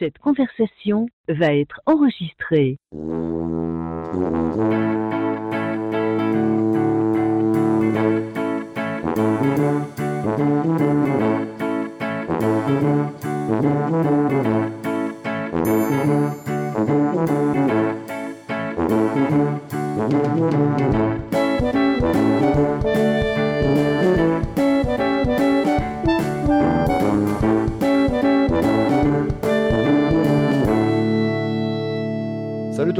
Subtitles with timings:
[0.00, 2.78] Cette conversation va être enregistrée.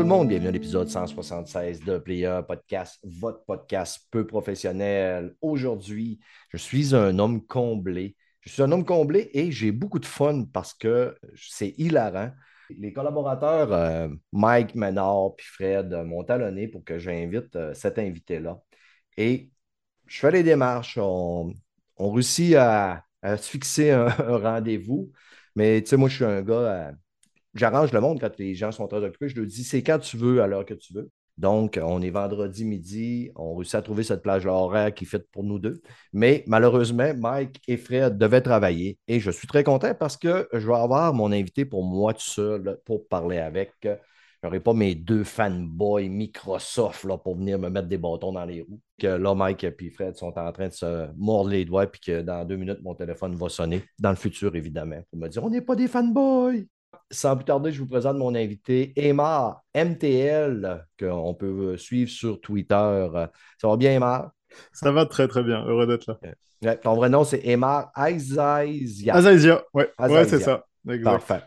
[0.01, 5.35] Tout le monde, bienvenue à l'épisode 176 de Player Podcast, votre podcast peu professionnel.
[5.43, 6.19] Aujourd'hui,
[6.49, 8.17] je suis un homme comblé.
[8.41, 12.31] Je suis un homme comblé et j'ai beaucoup de fun parce que c'est hilarant.
[12.79, 18.59] Les collaborateurs euh, Mike Menard et Fred m'ont talonné pour que j'invite euh, cet invité-là.
[19.19, 19.51] Et
[20.07, 20.97] je fais les démarches.
[20.97, 21.53] On,
[21.99, 25.13] réussit à, se fixer un, un rendez-vous.
[25.55, 26.95] Mais tu sais, moi, je suis un gars.
[27.55, 29.29] J'arrange le monde quand les gens sont très occupés.
[29.29, 31.11] Je leur dis c'est quand tu veux, à l'heure que tu veux.
[31.41, 33.31] Donc, on est vendredi midi.
[33.35, 35.81] On réussit à trouver cette plage horaire qui fait pour nous deux.
[36.13, 38.99] Mais malheureusement, Mike et Fred devaient travailler.
[39.09, 42.21] Et je suis très content parce que je vais avoir mon invité pour moi tout
[42.21, 43.73] seul pour parler avec.
[43.83, 48.45] Je n'aurai pas mes deux fanboys Microsoft là, pour venir me mettre des bâtons dans
[48.45, 48.81] les roues.
[48.99, 52.21] Que là, Mike et Fred sont en train de se mordre les doigts, puis que
[52.21, 53.83] dans deux minutes, mon téléphone va sonner.
[53.99, 56.67] Dans le futur, évidemment, pour me dire on n'est pas des fanboys.
[57.11, 63.09] Sans plus tarder, je vous présente mon invité, Emar MTL, qu'on peut suivre sur Twitter.
[63.61, 64.31] Ça va bien, Emar?
[64.73, 66.19] Ça va très très bien, heureux d'être là.
[66.63, 69.15] Ouais, ton vrai nom, c'est Emar Aizaizia.
[69.15, 70.67] Azaisia, ouais, ouais c'est ça.
[70.89, 71.05] Exact.
[71.05, 71.43] Parfait.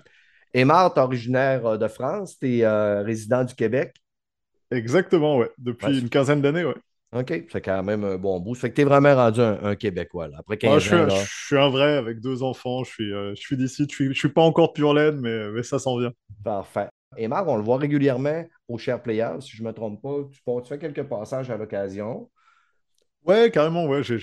[0.53, 2.67] Emar, tu es originaire euh, de France, tu es
[3.01, 3.95] résident du Québec?
[4.71, 5.51] Exactement, ouais.
[5.57, 5.99] Depuis Ouais.
[5.99, 6.75] une quinzaine d'années, ouais.
[7.13, 8.55] OK, c'est quand même un bon bout.
[8.55, 10.27] Ça fait que tu es vraiment rendu un, un Québécois.
[10.27, 10.37] Là.
[10.39, 11.15] Après 15 Moi, je, suis, ans, un- là.
[11.25, 14.07] je suis un vrai avec deux enfants, je suis, euh, je suis d'ici, je suis,
[14.13, 16.11] je suis pas encore pure laine, mais, mais ça s'en vient.
[16.43, 16.87] Parfait.
[17.15, 20.23] Emar, on le voit régulièrement au Share Players, si je ne me trompe pas.
[20.31, 22.29] Tu, tu fais quelques passages à l'occasion.
[23.25, 24.03] Ouais, carrément, ouais.
[24.03, 24.17] J'ai,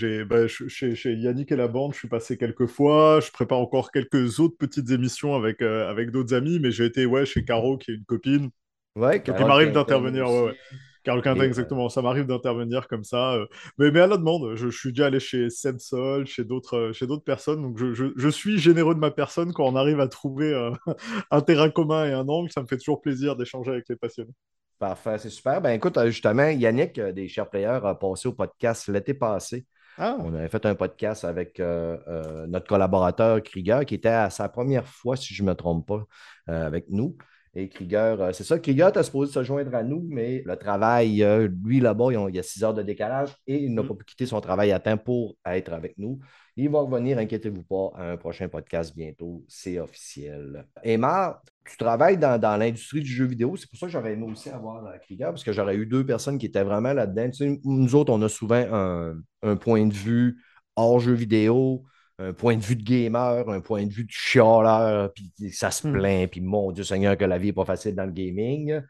[0.48, 3.20] chez, chez Yannick et la bande, je suis passé quelques fois.
[3.20, 7.06] Je prépare encore quelques autres petites émissions avec, euh, avec d'autres amis, mais j'ai été
[7.06, 8.50] ouais, chez Caro, qui est une copine.
[8.96, 10.56] Ouais, Donc, il m'arrive d'intervenir, ouais, ouais.
[11.02, 11.88] Carole Quintin, Et, euh, exactement.
[11.88, 13.34] Ça m'arrive d'intervenir comme ça.
[13.34, 13.46] euh,
[13.78, 16.92] Mais, mais à la demande, je, je suis déjà allé chez Sensol, chez d'autres euh,
[16.92, 17.62] chez d'autres personnes.
[17.62, 20.70] Donc, je, je- je suis généreux de ma personne quand on arrive à trouver euh,
[21.30, 22.50] un terrain commun et un angle.
[22.52, 24.32] Ça me fait toujours plaisir d'échanger avec les passionnés.
[24.78, 25.60] Parfait, c'est super.
[25.60, 29.66] Ben écoute, justement, Yannick des Share Players a passé au podcast l'été passé.
[29.98, 34.30] Ah, On avait fait un podcast avec euh, euh, notre collaborateur Krieger, qui était à
[34.30, 36.04] sa première fois, si je ne me trompe pas,
[36.48, 37.18] euh, avec nous.
[37.54, 41.22] Et Krieger, euh, c'est ça, Krieger était supposé se joindre à nous, mais le travail,
[41.24, 43.88] euh, lui là-bas, il y a six heures de décalage et il n'a Mm.
[43.88, 46.20] pas pu quitter son travail à temps pour être avec nous.
[46.56, 50.64] Il va revenir, inquiétez-vous pas, à un prochain podcast bientôt, c'est officiel.
[50.84, 54.26] Emma, tu travailles dans, dans l'industrie du jeu vidéo, c'est pour ça que j'aurais aimé
[54.30, 57.30] aussi avoir euh, Krieger, parce que j'aurais eu deux personnes qui étaient vraiment là-dedans.
[57.30, 60.40] Tu sais, nous autres, on a souvent un, un point de vue
[60.76, 61.84] hors jeu vidéo,
[62.20, 65.82] un point de vue de gamer, un point de vue de chialeur, puis ça se
[65.82, 65.90] Hmm.
[65.90, 68.80] plaint, puis mon Dieu Seigneur, que la vie n'est pas facile dans le gaming.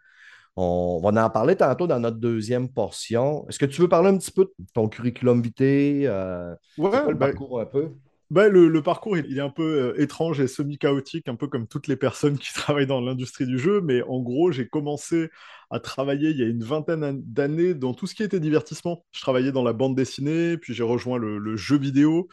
[0.57, 3.47] On va en parler tantôt dans notre deuxième portion.
[3.49, 6.07] Est-ce que tu veux parler un petit peu de ton curriculum vitae?
[6.07, 7.95] euh, ouais, quoi le bah, parcours un peu?
[8.31, 11.49] bah, le, le parcours, il, il est un peu euh, étrange et semi-chaotique, un peu
[11.49, 13.81] comme toutes les personnes qui travaillent dans l'industrie du jeu.
[13.81, 15.31] Mais en gros, j'ai commencé
[15.71, 19.05] à travailler il y a une vingtaine d'années dans tout ce qui était divertissement.
[19.13, 22.29] Je travaillais dans la bande dessinée, puis j'ai rejoint le, le jeu vidéo.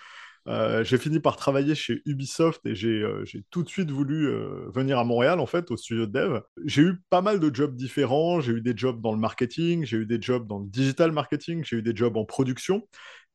[0.48, 4.70] Euh, j'ai fini par travailler chez Ubisoft et j'ai euh, tout de suite voulu euh,
[4.74, 6.40] venir à Montréal, en fait, au studio de dev.
[6.64, 8.40] J'ai eu pas mal de jobs différents.
[8.40, 11.64] J'ai eu des jobs dans le marketing, j'ai eu des jobs dans le digital marketing,
[11.66, 12.88] j'ai eu des jobs en production.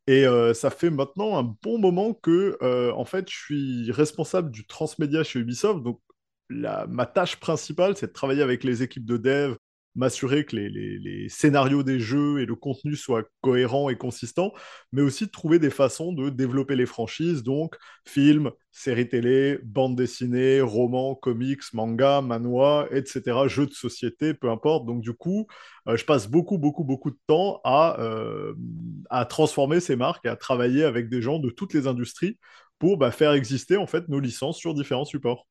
[0.06, 0.24] Et
[0.54, 2.58] ça fait maintenant un bon moment que,
[2.94, 5.82] en fait, je suis responsable du transmédia chez Ubisoft.
[5.82, 6.00] Donc,
[6.50, 9.54] la- ma tâche principale, c'est de travailler avec les équipes de dev,
[9.94, 14.52] m'assurer que les, scénarios des jeux et le contenu soient cohérents et consistants,
[14.92, 17.76] mais aussi de trouver des façons de développer les franchises, donc
[18.06, 24.86] films, séries télé, bandes dessinées, romans, comics, mangas, manhwa, etc., jeux de société, peu importe.
[24.86, 25.46] Donc du coup,
[25.88, 28.54] euh, je passe beaucoup, beaucoup, beaucoup de temps à, euh,
[29.10, 32.38] à transformer ces marques et à travailler avec des gens de toutes les industries
[32.78, 35.46] pour bah, faire exister en fait nos licences sur différents supports.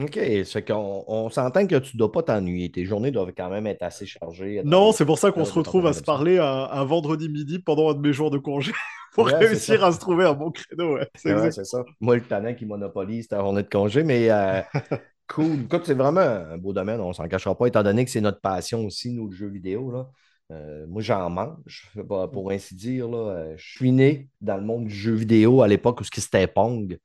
[0.00, 2.70] OK, c'est qu'on on s'entend que tu ne dois pas t'ennuyer.
[2.70, 4.62] Tes journées doivent quand même être assez chargées.
[4.64, 7.58] Non, c'est pour ça qu'on Ouais, se retrouve à se parler un, un vendredi midi
[7.58, 8.72] pendant un de mes jours de congé
[9.14, 10.94] pour Ouais, réussir à se trouver un bon créneau.
[10.94, 11.08] ouais.
[11.16, 11.84] C'est Ouais, ça.
[12.00, 14.60] Moi, le talent qui monopolise ta journée de congé, mais euh,
[15.28, 15.62] cool.
[15.64, 18.40] Écoute, c'est vraiment un beau domaine, on s'en cachera pas, étant donné que c'est notre
[18.40, 19.90] passion aussi, nous, le jeu vidéo.
[19.90, 20.08] Là.
[20.52, 23.08] Euh, moi, j'en mange, pas- pour ainsi dire.
[23.08, 23.18] Là.
[23.18, 26.98] Euh, Je suis né dans le monde du jeu vidéo à l'époque où c'était Pong,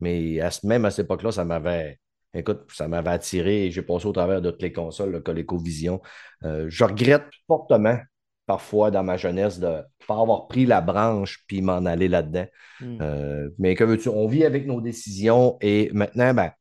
[0.00, 1.98] mais à même à cette époque-là, ça m'avait
[2.38, 6.00] écoute, ça m'avait attiré et j'ai passé au travers de toutes les consoles, le ColecoVision.
[6.44, 7.98] Euh, je regrette fortement
[8.46, 12.46] parfois dans ma jeunesse de ne pas avoir pris la branche puis m'en aller là-dedans.
[12.80, 12.98] Hmm.
[13.00, 16.52] Euh, mais que veux-tu, on vit avec nos décisions et maintenant, ben,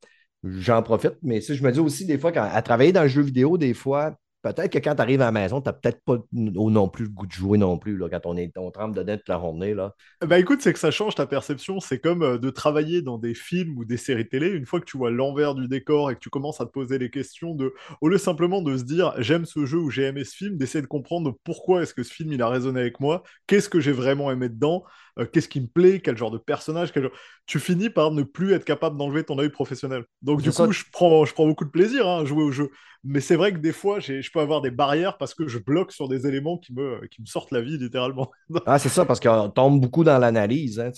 [0.43, 1.13] j'en profite.
[1.21, 3.57] Mais si je me dis aussi des fois, quand, à travailler dans le jeu vidéo,
[3.57, 4.15] des fois,
[4.53, 7.11] peut-être que quand tu arrives à la maison, tu n'as peut-être pas non plus le
[7.11, 9.73] goût de jouer non plus, là, quand on, est, on trempe dedans toute la journée.
[9.73, 9.95] Là.
[10.25, 11.79] Bah écoute, c'est que ça change ta perception.
[11.79, 14.49] C'est comme euh, de travailler dans des films ou des séries télé.
[14.49, 16.97] Une fois que tu vois l'envers du décor et que tu commences à te poser
[16.97, 20.23] les questions de, au lieu simplement de se dire j'aime ce jeu ou j'ai aimé
[20.23, 23.23] ce film, d'essayer de comprendre pourquoi est-ce que ce film il a résonné avec moi,
[23.47, 24.83] qu'est-ce que j'ai vraiment aimé dedans,
[25.17, 27.09] euh, qu'est-ce qui me plaît, quel genre de personnage, quel
[27.45, 30.03] tu finis par ne plus être capable d'enlever ton œil professionnel.
[30.21, 32.69] Donc du coup, je prends, je prends beaucoup de plaisir hein, à jouer au jeu.
[33.07, 35.91] Mais c'est vrai que des fois, je peux avoir des barrières parce que je bloque
[35.91, 38.31] sur des éléments qui me, qui me sortent la vie, littéralement.
[38.65, 40.79] ah, c'est ça, parce qu'on tombe beaucoup dans l'analyse.
[40.79, 40.89] Hein,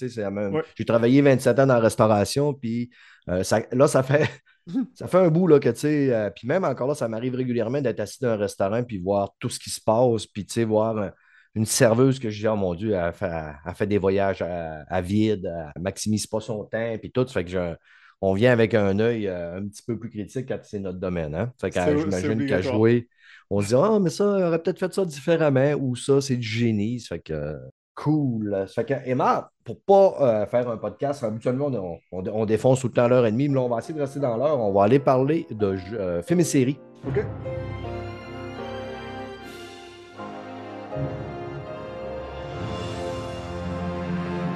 [0.75, 2.89] J'ai travaillé 27 ans dans la restauration, puis
[3.29, 4.29] euh, ça, là, ça fait...
[4.95, 7.35] ça fait un bout là, que, tu sais, euh, puis même encore là, ça m'arrive
[7.35, 10.53] régulièrement d'être assis dans un restaurant puis voir tout ce qui se passe, puis, tu
[10.53, 11.11] sais, voir
[11.57, 15.81] une serveuse que je dis, oh mon Dieu, elle fait, des voyages à, vide, elle
[15.81, 17.27] maximise pas son temps, puis tout.
[17.27, 17.75] Fait que
[18.21, 21.35] on vient avec un œil euh, un petit peu plus critique quand c'est notre domaine.
[21.35, 21.51] Hein?
[21.59, 23.07] Fait que j'imagine qu'à jouer,
[23.49, 26.35] on se dit, ah, mais ça, on aurait peut-être fait ça différemment, ou ça, c'est
[26.35, 26.99] du génie.
[26.99, 27.55] Ça fait que
[27.95, 28.65] cool.
[28.67, 31.71] Ça fait que, Emma, pour pas euh, faire un podcast, habituellement,
[32.11, 34.19] on, défonce tout le temps l'heure et demie, mais là, on va essayer de rester
[34.19, 34.59] dans l'heure.
[34.59, 36.79] On va aller parler de euh, films et séries.
[37.07, 37.25] OK.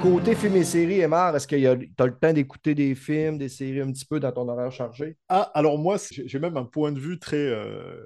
[0.02, 3.48] Côté film et séries, Emma, est-ce que tu as le temps d'écouter des films, des
[3.48, 5.16] séries un petit peu dans ton horaire chargé?
[5.28, 8.04] Ah, alors moi, j'ai même un point de vue très, euh,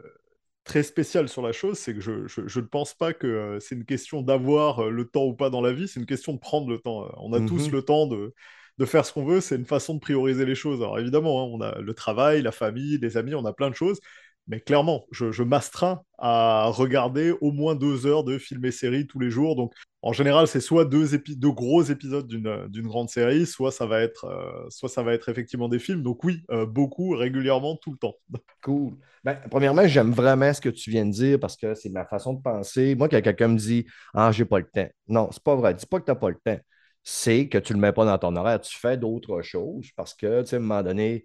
[0.65, 3.77] très spécial sur la chose, c'est que je, je, ne pense pas que euh, c'est
[3.77, 6.39] une question d'avoir euh, le temps ou pas dans la vie, c'est une question de
[6.39, 7.09] prendre le temps.
[7.17, 7.73] On a tous mhm.
[7.73, 8.35] le temps de,
[8.77, 10.83] de faire ce qu'on veut, c'est une façon de prioriser les choses.
[10.83, 13.75] Alors évidemment, hein, on a le travail, la famille, les amis, on a plein de
[13.75, 14.01] choses,
[14.49, 19.07] mais clairement, je, je m'astreins à regarder au moins deux heures de films et séries
[19.07, 19.57] tous les jours.
[19.57, 19.73] Donc,
[20.03, 24.25] en général, c'est soit deux, deux gros épisodes d'une grande série, soit ça, va être,
[24.25, 26.03] euh, soit ça va être effectivement des films.
[26.03, 28.15] Donc, oui, euh, beaucoup, régulièrement, tout le temps.
[28.63, 28.95] Cool.
[29.23, 32.35] Ben, premièrement, j'aime vraiment ce que tu viens de dire parce que c'est ma façon
[32.35, 32.95] de penser.
[32.95, 34.89] Moi, quand quelqu'un me dit Ah, j'ai pas le temps.
[35.09, 35.75] Non, c'est pas vrai.
[35.75, 36.59] Dis pas que tu n'as pas le temps.
[37.03, 38.61] C'est que tu le mets pas dans ton horaire.
[38.61, 41.25] Tu fais d'autres choses parce que, tu sais, à un moment donné,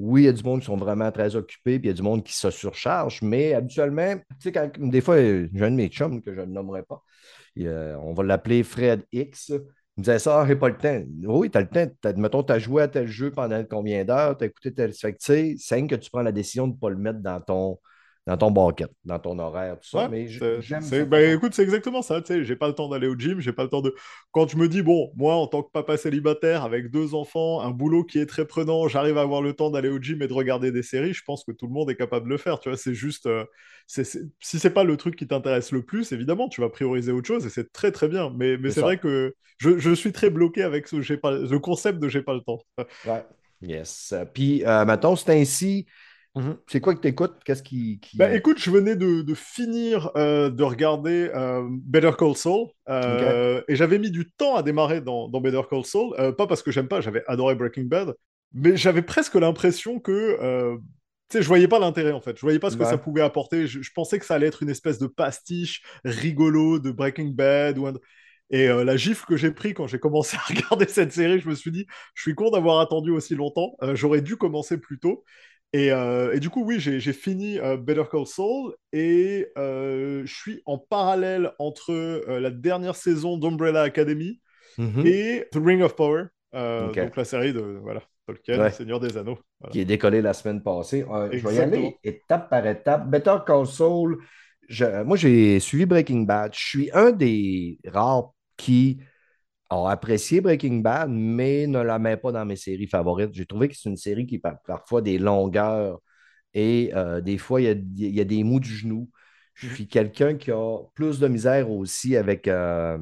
[0.00, 1.96] oui, il y a du monde qui sont vraiment très occupés, puis il y a
[1.96, 5.88] du monde qui se surcharge, mais habituellement, tu sais, des fois, j'ai un de mes
[5.88, 7.02] chums que je ne nommerai pas,
[7.56, 9.50] on va l'appeler Fred X.
[9.50, 11.02] Il me disait ça, j'ai pas le temps.
[11.24, 11.86] Oui, tu as le temps.
[12.16, 14.94] mettons, tu as joué à tel jeu pendant combien d'heures, tu as écouté tel.
[14.94, 15.56] Fait c'est
[15.86, 17.78] que tu prends la décision de ne pas le mettre dans ton,
[18.30, 20.08] dans ton bucket, dans ton horaire, tout ça.
[20.08, 22.20] mais j'aime ben, écoute, c'est exactement ça.
[22.20, 23.92] Tu sais, j'ai pas le temps d'aller au gym, j'ai pas le temps de.
[24.30, 27.70] Quand je me dis, bon, moi, en tant que papa célibataire, avec deux enfants, un
[27.70, 30.32] boulot qui est très prenant, j'arrive à avoir le temps d'aller au gym et de
[30.32, 32.60] regarder des séries, je pense que tout le monde est capable de le faire.
[32.60, 33.26] Tu vois, c'est juste.
[33.26, 33.44] Euh,
[33.88, 34.06] Si
[34.40, 37.50] c'est pas le truc qui t'intéresse le plus, évidemment, tu vas prioriser autre chose et
[37.50, 38.32] c'est très, très bien.
[38.36, 41.32] Mais, mais c'est vrai que je, je, suis très bloqué avec ce, pas...
[41.32, 42.60] le concept de j'ai pas le temps.
[43.06, 43.24] ouais.
[43.60, 44.14] Yes.
[44.32, 45.86] Puis, euh, maintenant, c'est ainsi.
[46.36, 46.58] Mhm.
[46.68, 48.00] C'est quoi que tu écoutes Qu'est-ce qui.
[48.14, 52.68] Bah, écoute, je venais de, finir euh, de regarder euh, Better Call Saul.
[52.88, 56.14] Euh, et j'avais mis du temps à démarrer dans, Better Call Saul.
[56.36, 58.14] pas parce que j'aime pas, j'avais adoré Breaking Bad.
[58.52, 60.78] Mais j'avais presque l'impression que.
[61.28, 62.36] tu sais, je voyais pas l'intérêt en fait.
[62.36, 63.66] Je voyais pas ce que ça pouvait apporter.
[63.66, 67.76] Je, pensais que ça allait être une espèce de pastiche rigolo de Breaking Bad.
[67.78, 67.88] Ou
[68.50, 71.56] Et la gifle que j'ai pris quand j'ai commencé à regarder cette série, je me
[71.56, 73.76] suis dit, je suis con d'avoir attendu aussi longtemps.
[73.94, 75.24] J'aurais dû commencer plus tôt.
[75.76, 80.62] Euh, et, du coup, oui, j'ai fini euh, Better Call Saul et euh, je suis
[80.66, 81.92] en parallèle entre
[82.28, 84.40] la dernière saison d'Umbrella Academy
[84.78, 85.06] mm-hmm.
[85.06, 89.38] et The Ring of Power, donc la série de voilà, Tolkien, Seigneur des Anneaux.
[89.70, 91.04] Qui est décollé la semaine passée.
[91.32, 93.08] je vais y aller étape par étape.
[93.08, 94.18] Better Call Saul,
[95.04, 96.52] moi j'ai suivi Breaking Bad.
[96.52, 99.00] Je suis un des rares qui
[99.70, 103.30] ont apprécié Breaking Bad, mais ne la met pas dans mes séries favorites.
[103.32, 106.00] J'ai trouvé que c'est une série qui a parfois des longueurs
[106.54, 109.08] et euh, des fois, il y, a, des mous du genou.
[109.54, 112.48] Je suis quelqu'un qui a plus de misère aussi avec.
[112.48, 112.98] Euh,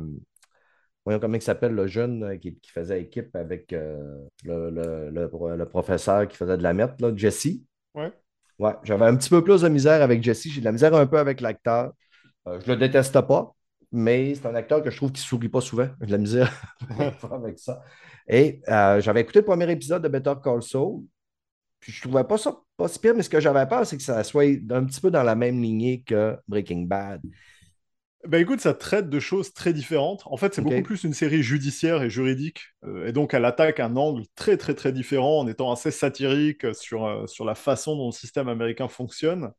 [1.04, 3.74] voyons comment il s'appelle le jeune euh, qui, faisait équipe avec
[4.44, 7.48] le, professeur qui faisait de la merde, là, Jesse.
[7.94, 8.12] Ouais.
[8.58, 10.48] Ouais, j'avais un petit peu plus de misère avec Jesse.
[10.48, 11.92] J'ai de la misère un peu avec l'acteur.
[12.46, 13.54] je le déteste pas,
[13.92, 15.88] mais c'est un acteur que je trouve qui ne sourit pas souvent.
[16.00, 16.52] J'ai de la misère
[17.32, 17.82] avec ça.
[18.28, 21.02] Et euh, j'avais écouté le premier épisode de Better Call Saul,
[21.80, 23.96] puis je ne trouvais pas ça pas si pire, mais ce que j'avais peur, c'est
[23.96, 27.20] que ça soit un petit peu dans la même lignée que Breaking Bad.
[28.24, 30.22] Bah écoute, ça traite de choses très différentes.
[30.26, 32.60] En fait, c'est beaucoup plus une série judiciaire et juridique.
[32.84, 36.74] euh, et donc, elle attaque un angle très, très, très différent en étant assez satirique
[36.74, 39.52] sur, euh, sur la façon dont le système américain fonctionne.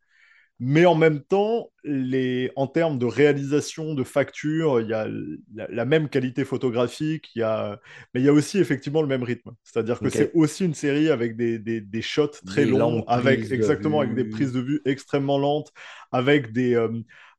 [0.60, 2.52] Mais en même temps, les...
[2.56, 5.08] en termes de réalisation, de facture, il y a
[5.56, 7.80] la, la même qualité photographique, il y a...
[8.14, 9.52] mais il y a aussi effectivement le même rythme.
[9.64, 13.52] C'est-à-dire que c'est aussi une série avec des, des, des shots très Des longs, avec
[13.52, 15.72] exactement avec des prises de vue extrêmement lentes,
[16.12, 16.90] avec des, euh,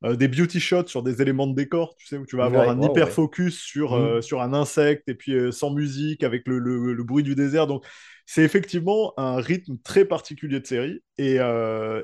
[0.04, 2.62] euh, des beauty shots sur des éléments de décor, tu sais, où tu vas avoir
[2.62, 3.10] Ouais, un hyper ouais.
[3.10, 4.02] focus sur, Mhm.
[4.02, 7.34] euh, sur un insecte et puis euh, sans musique, avec le, le, le bruit du
[7.34, 7.66] désert.
[7.66, 7.84] Donc,
[8.26, 11.02] c'est effectivement un rythme très particulier de série.
[11.18, 11.38] Et,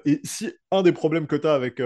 [0.05, 1.81] et si un des problèmes que tu as avec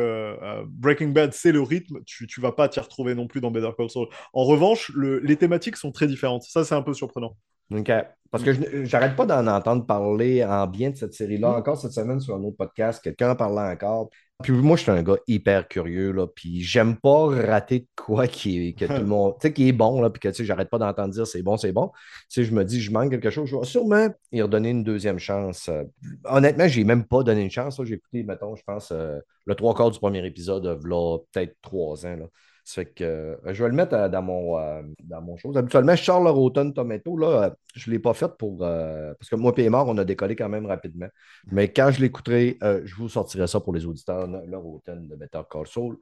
[0.50, 3.50] euh, Breaking Bad, c'est le rythme, tu ne vas pas t'y retrouver non plus dans
[3.50, 4.08] Better Call Saul.
[4.32, 6.42] En revanche, le- les thématiques sont très différentes.
[6.42, 7.36] Ça, c'est un peu surprenant.
[7.72, 7.90] OK.
[8.30, 11.50] Parce que j'arrête pas d'en entendre parler en bien de cette série-là.
[11.50, 11.54] Mm.
[11.54, 14.10] Encore cette semaine sur un autre podcast, quelqu'un en parlait encore.
[14.42, 18.26] Puis moi, je suis un gars hyper curieux, là, puis j'aime pas rater de quoi
[18.26, 20.34] qui est, que tout le monde, tu sais, qui est bon, là, puis que, tu
[20.34, 21.90] sais, j'arrête pas d'entendre dire c'est bon, c'est bon.
[22.28, 24.84] Tu sais, je me dis, je manque quelque chose, je vais sûrement y redonner une
[24.84, 25.68] deuxième chance.
[25.68, 25.84] Euh,
[26.24, 27.84] honnêtement, j'ai même pas donné une chance, là.
[27.84, 31.56] J'ai écouté, mettons, je pense, euh, le trois quarts du premier épisode, euh, v'là peut-être
[31.62, 32.26] trois ans, là.
[32.74, 35.56] Fait que euh, je vais le mettre euh, dans mon, euh, dans mon chose.
[35.56, 38.58] Habituellement, Charles Rotten Tomato, là, je ne l'ai pas fait pour.
[38.58, 41.08] parce que moi, et mort, on a décollé quand même rapidement.
[41.50, 45.42] Mais quand je l'écouterai, je vous sortirai ça pour les auditeurs, le Rotten de Better
[45.50, 45.96] Call Saul.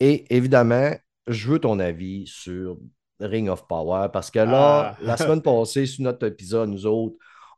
[0.00, 0.90] Et évidemment,
[1.26, 2.78] je veux ton avis sur
[3.20, 4.98] Ring of Power parce que là, Ah.
[5.00, 7.16] la semaine passée, sur notre épisode, nous autres,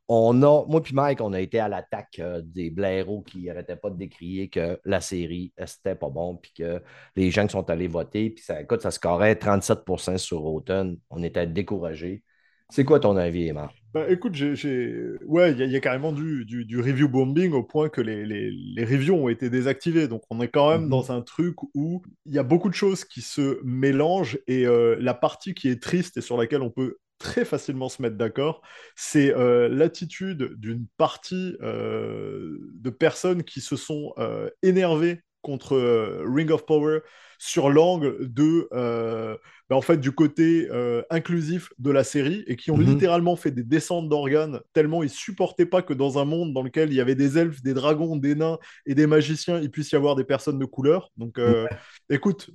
[0.08, 3.76] on a, moi puis Mike, on a été à l'attaque euh, des blaireaux qui n'arrêtaient
[3.76, 6.82] pas de décrier que la série, euh, c'était pas bon, puis que
[7.16, 10.96] les gens qui sont allés voter, puis ça, écoute, ça scorait 37% sur Rotten.
[11.10, 12.22] On était découragés.
[12.70, 13.72] C'est quoi ton avis, Emma?
[13.94, 14.52] Bah, écoute, j'ai,
[15.24, 17.88] ouais, il y, a- il y a carrément du, du, du review bombing au point
[17.88, 20.06] que les, les, les reviews ont été désactivées.
[20.06, 20.90] Donc, on est quand même Mhm.
[20.90, 24.96] dans un truc où il y a beaucoup de choses qui se mélangent et euh,
[25.00, 28.62] la partie qui est triste et sur laquelle on peut très facilement se mettre d'accord,
[28.94, 35.76] c'est euh, l'attitude d'une partie euh, de personnes qui se sont euh, énervées contre
[36.26, 37.00] Ring of Power
[37.38, 39.36] sur l'angle de euh,
[39.68, 42.86] bah, en fait du côté euh, inclusif de la série et qui ont Mhm.
[42.86, 46.90] littéralement fait des descentes d'organes tellement ils supportaient pas que dans un monde dans lequel
[46.90, 49.96] il y avait des elfes, des dragons, des nains et des magiciens, il puisse y
[49.96, 51.10] avoir des personnes de couleur.
[51.16, 51.66] Donc euh,
[52.10, 52.50] écoute,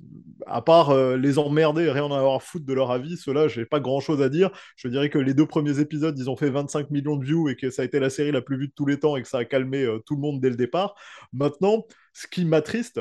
[0.46, 3.64] à part les emmerder et rien en avoir à foutre de leur avis, ceux-là, j'ai
[3.64, 4.50] pas grand-chose à dire.
[4.76, 7.56] Je dirais que les deux premiers épisodes, ils ont fait 25 millions de views et
[7.56, 9.28] que ça a été la série la plus vue de tous les temps et que
[9.28, 10.94] ça a calmé tout le monde dès le départ.
[11.32, 13.00] Maintenant, ce qui m'attriste,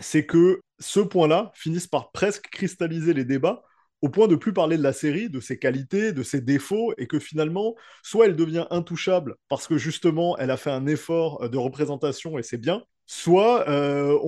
[0.00, 3.62] c'est que ce point-là finisse par presque cristalliser les débats
[4.02, 7.06] au point de plus parler de la série, de ses qualités, de ses défauts, et
[7.06, 11.56] que finalement, soit elle devient intouchable parce que justement, elle a fait un effort de
[11.56, 14.18] représentation et c'est bien, soit euh,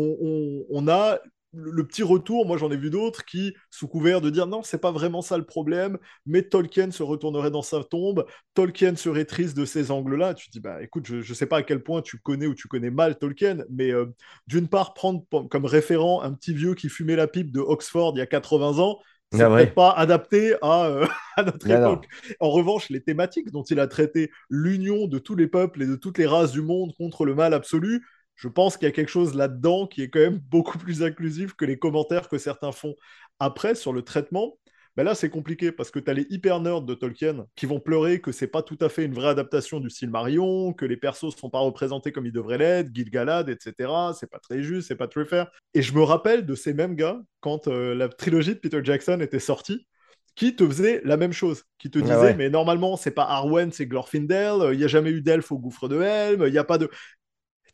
[0.70, 1.18] on a
[1.56, 4.80] le petit retour, moi j'en ai vu d'autres qui, sous couvert de dire non, c'est
[4.80, 9.56] pas vraiment ça le problème, mais Tolkien se retournerait dans sa tombe, Tolkien serait triste
[9.56, 10.34] de ces angles-là.
[10.34, 12.54] Tu te dis, bah écoute, je, je sais pas à quel point tu connais ou
[12.54, 14.06] tu connais mal Tolkien, mais euh,
[14.46, 18.18] d'une part, prendre comme référent un petit vieux qui fumait la pipe de Oxford il
[18.18, 18.98] y a 80 ans,
[19.32, 19.66] c'est Ah ouais.
[19.66, 21.72] peut-être pas adapté à, euh, à notre non.
[21.72, 22.06] époque.
[22.40, 25.96] En revanche, les thématiques dont il a traité l'union de tous les peuples et de
[25.96, 29.10] toutes les races du monde contre le mal absolu, je pense qu'il y a quelque
[29.10, 32.94] chose là-dedans qui est quand même beaucoup plus inclusif que les commentaires que certains font.
[33.38, 34.58] Après, sur le traitement,
[34.96, 37.80] ben là, c'est compliqué parce que tu as les hyper nerds de Tolkien qui vont
[37.80, 41.36] pleurer que c'est pas tout à fait une vraie adaptation du Silmarillion, que les persos
[41.36, 43.92] sont pas représentés comme ils devraient l'être, Gil-galad, etc.
[44.18, 45.50] C'est pas très juste, c'est pas très fair.
[45.74, 49.20] Et je me rappelle de ces mêmes gars quand euh, la trilogie de Peter Jackson
[49.20, 49.86] était sortie
[50.34, 52.34] qui te faisait la même chose, qui te Ah disait ouais.
[52.34, 55.58] mais normalement c'est pas Arwen, c'est Glorfindel, euh, il n'y a jamais eu d'elfe au
[55.58, 56.90] gouffre de Helm, il n'y a pas de...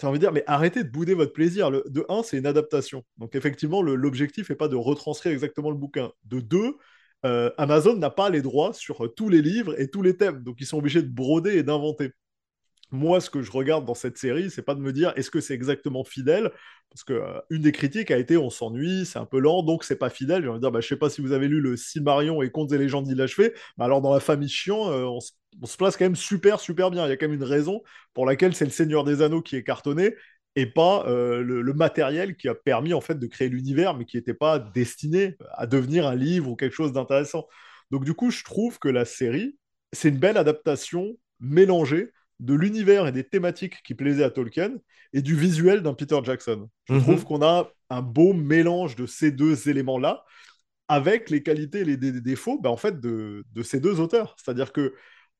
[0.03, 1.71] T'as envie de dire, mais arrêtez de bouder votre plaisir.
[1.71, 3.05] De un, c'est une adaptation.
[3.19, 6.11] Donc effectivement, l'objectif n'est pas de retranscrire exactement le bouquin.
[6.25, 6.77] De deux,
[7.25, 10.43] euh, Amazon n'a pas les droits sur euh, tous les livres et tous les thèmes.
[10.43, 12.11] Donc ils sont obligés de broder et d'inventer.
[12.93, 15.41] Moi, ce que je regarde dans cette série, c'est pas de me dire est-ce que
[15.41, 16.51] c'est exactement fidèle,
[16.91, 19.83] parce que euh, une des critiques a été on s'ennuie, c'est un peu lent, donc
[19.85, 20.43] c'est pas fidèle.
[20.43, 22.51] J'ai envie de dire, bah, je sais pas si vous avez lu le Silmarillion et
[22.51, 25.21] Contes et légendes d'Ilachevée, mais alors dans la famille chiant, euh, on
[25.67, 27.07] se place quand même super super bien.
[27.07, 27.83] Il y a quand même une raison
[28.15, 30.15] pour laquelle c'est le Seigneur des Anneaux qui est cartonné
[30.55, 34.05] et pas euh, le, le matériel qui a permis en fait de créer l'univers, mais
[34.05, 37.47] qui n'était pas destiné à devenir un livre ou quelque chose d'intéressant.
[37.91, 39.57] Donc du coup, je trouve que la série,
[39.93, 42.11] c'est une belle adaptation mélangée
[42.43, 44.73] de l'univers et des thématiques qui plaisaient à Tolkien
[45.13, 46.69] et du visuel d'un Peter Jackson.
[46.89, 47.03] Je Mhm.
[47.03, 50.25] trouve qu'on a un beau mélange de ces deux éléments-là
[50.89, 54.37] avec les qualités et les dé- défauts ben, en fait, de, de ces deux auteurs.
[54.39, 54.95] C'est-à-dire que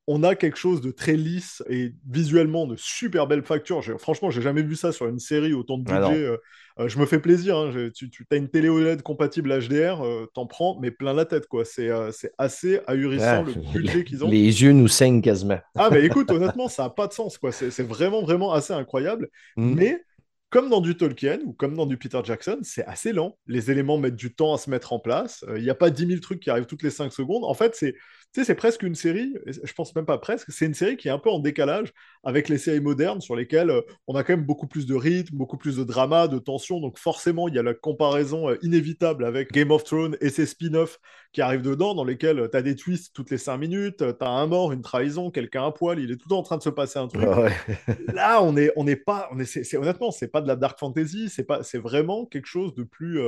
[0.09, 3.83] on a quelque chose de très lisse et visuellement de super belle facture.
[4.01, 6.25] Franchement, j'ai jamais vu ça sur une série autant de budget.
[6.25, 6.37] Euh,
[6.81, 7.57] euh, je me fais plaisir.
[7.57, 7.91] Hein.
[7.95, 11.47] Tu, as une télé OLED compatible HDR, euh, t'en prends, mais plein la tête.
[11.47, 11.65] quoi.
[11.65, 11.91] C'est
[12.37, 14.29] assez ahurissant le budget qu'ils ont.
[14.29, 15.61] Les yeux nous saignent quasiment.
[15.77, 17.39] ah, mais écoute, honnêtement, ça n'a pas de sens.
[17.39, 17.53] quoi.
[17.53, 19.29] C'est vraiment, vraiment assez incroyable.
[19.57, 19.75] Mm.
[19.75, 20.05] Mais
[20.51, 23.39] comme dans du Tolkien ou comme dans du Peter Jackson, c'est assez lent.
[23.47, 25.45] Les éléments mettent du temps à se mettre en place.
[25.57, 27.45] Il n'y a pas 10 000 trucs qui arrivent toutes les 5 secondes.
[27.45, 27.95] En fait, c'est
[28.41, 31.11] sais, c'est presque une série, je pense même pas presque, c'est une série qui est
[31.11, 31.93] un peu en décalage
[32.25, 35.37] avec les séries modernes sur lesquelles euh, on a quand même beaucoup plus de rythme,
[35.37, 36.81] beaucoup plus de drama, de tension.
[36.81, 40.47] Donc forcément, il y a la comparaison euh, inévitable avec Game of Thrones et ses
[40.47, 40.99] spin-offs
[41.33, 44.25] qui arrivent dedans, dans lesquels euh, tu as des twists toutes les cinq minutes, tu
[44.25, 46.57] as un mort, une trahison, quelqu'un à poil, il est tout le temps en train
[46.57, 47.23] de se passer un truc.
[48.15, 50.79] Là, on est, on n'est pas, on est, c'est, honnêtement, c'est pas de la dark
[50.79, 53.21] fantasy, c'est pas, c'est vraiment quelque chose de plus,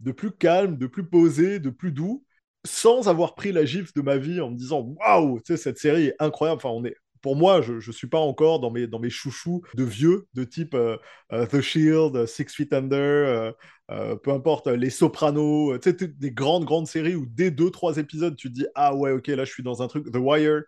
[0.00, 2.24] de plus calme, de plus posé, de plus doux
[2.64, 6.16] sans avoir pris la gifle de ma vie en me disant waouh, cette série est
[6.18, 6.58] incroyable.
[6.58, 9.62] Enfin, on est, pour moi, je ne suis pas encore dans mes, dans mes chouchous
[9.74, 10.98] de vieux, de type euh,
[11.32, 13.54] euh, The Shield, Six Feet Under,
[13.90, 18.48] euh, peu importe, Les Sopranos, des grandes, grandes séries où dès deux, trois épisodes, tu
[18.48, 20.62] te dis Ah ouais, ok, là je suis dans un truc, The Wire.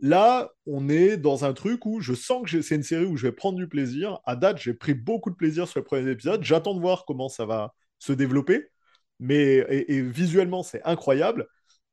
[0.00, 3.26] Là, on est dans un truc où je sens que c'est une série où je
[3.26, 4.18] vais prendre du plaisir.
[4.26, 6.44] À date, j'ai pris beaucoup de plaisir sur le premier épisode.
[6.44, 8.66] J'attends de voir comment ça va se développer
[9.20, 11.46] mais et, visuellement c'est incroyable.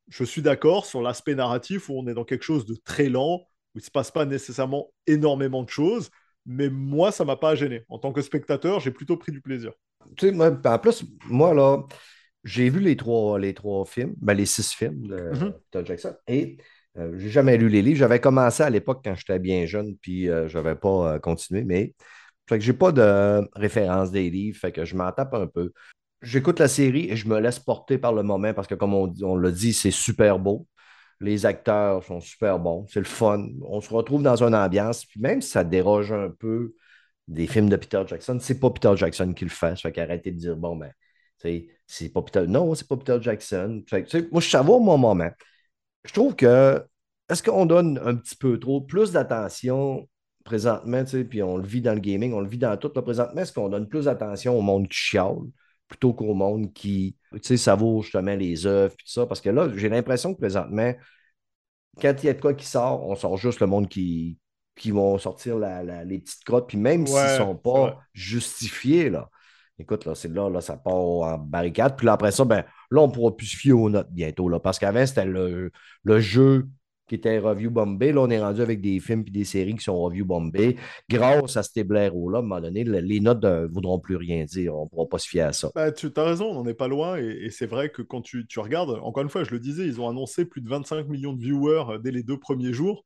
[0.07, 3.47] Je suis d'accord sur l'aspect narratif où on est dans quelque chose de très lent,
[3.75, 6.09] où il se passe pas nécessairement énormément de choses,
[6.45, 7.83] mais moi ça m'a pas gêné.
[7.89, 9.71] En tant que spectateur, j'ai plutôt pris du plaisir.
[10.17, 11.83] Tu sais, moi, en plus, moi là,
[12.43, 16.57] j'ai vu les trois, les trois films, ben, les six films de mm Jackson, et
[16.97, 17.99] euh, j'ai jamais lu les livres.
[17.99, 21.63] J'avais commencé à l'époque quand j'étais bien jeune, puis euh, je n'avais pas euh, continué,
[21.63, 21.93] mais
[22.49, 25.71] fait que j'ai pas de référence des livres, fait que je m'en tape un peu
[26.21, 29.13] j'écoute la série et je me laisse porter par le moment parce que, comme on,
[29.21, 30.67] on l'a dit, c'est super beau.
[31.19, 32.85] Les acteurs sont super bons.
[32.89, 33.47] C'est le fun.
[33.61, 35.05] On se retrouve dans une ambiance.
[35.05, 36.73] Puis même si ça déroge un peu
[37.27, 39.75] des films de Peter Jackson, c'est pas Peter Jackson qui le fait.
[39.75, 40.91] Ça fait qu'arrêtez de dire, bon, ben,
[41.87, 42.45] c'est pas Peter.
[42.47, 43.83] Non, c'est pas Peter Jackson.
[44.31, 45.29] moi, je savoure mon moment.
[46.05, 46.83] Je trouve que,
[47.29, 50.07] est-ce qu'on donne un petit peu trop, plus d'attention
[50.43, 52.91] présentement, puis on le vit dans le gaming, on le vit dans tout.
[52.95, 55.37] Là, présentement, est-ce qu'on donne plus d'attention au monde qui chiale?
[55.91, 59.25] Plutôt qu'au monde qui, tu sais, savoure justement les œuvres et tout ça.
[59.25, 60.93] Parce que là, j'ai l'impression que présentement,
[62.01, 64.39] quand il y a de quoi qui sort, on sort juste le monde qui,
[64.75, 69.29] qui vont sortir les petites crottes, puis même s'ils ne sont pas justifiés, là.
[69.77, 71.97] Écoute, là, c'est là, là, ça part en barricade.
[71.97, 74.47] Puis là, après ça, ben, là, on pourra plus se fier aux notes bientôt.
[74.47, 75.71] Là, parce qu'avant, c'était le,
[76.03, 76.67] le jeu
[77.11, 78.13] qui était review bombé.
[78.13, 80.77] Là, on est rendu avec des films et des séries qui sont review bombés.
[81.09, 84.77] Grâce à ces blaireaux-là, à un moment donné, les notes ne voudront plus rien dire.
[84.77, 85.71] On ne pourra pas se fier à ça.
[85.75, 87.17] Bah, tu as raison, on n'en est pas loin.
[87.17, 90.07] Et, c'est vrai que quand tu, regardes, encore une fois, je le disais, ils ont
[90.07, 93.05] annoncé plus de 25 millions de viewers euh, dès les deux premiers jours.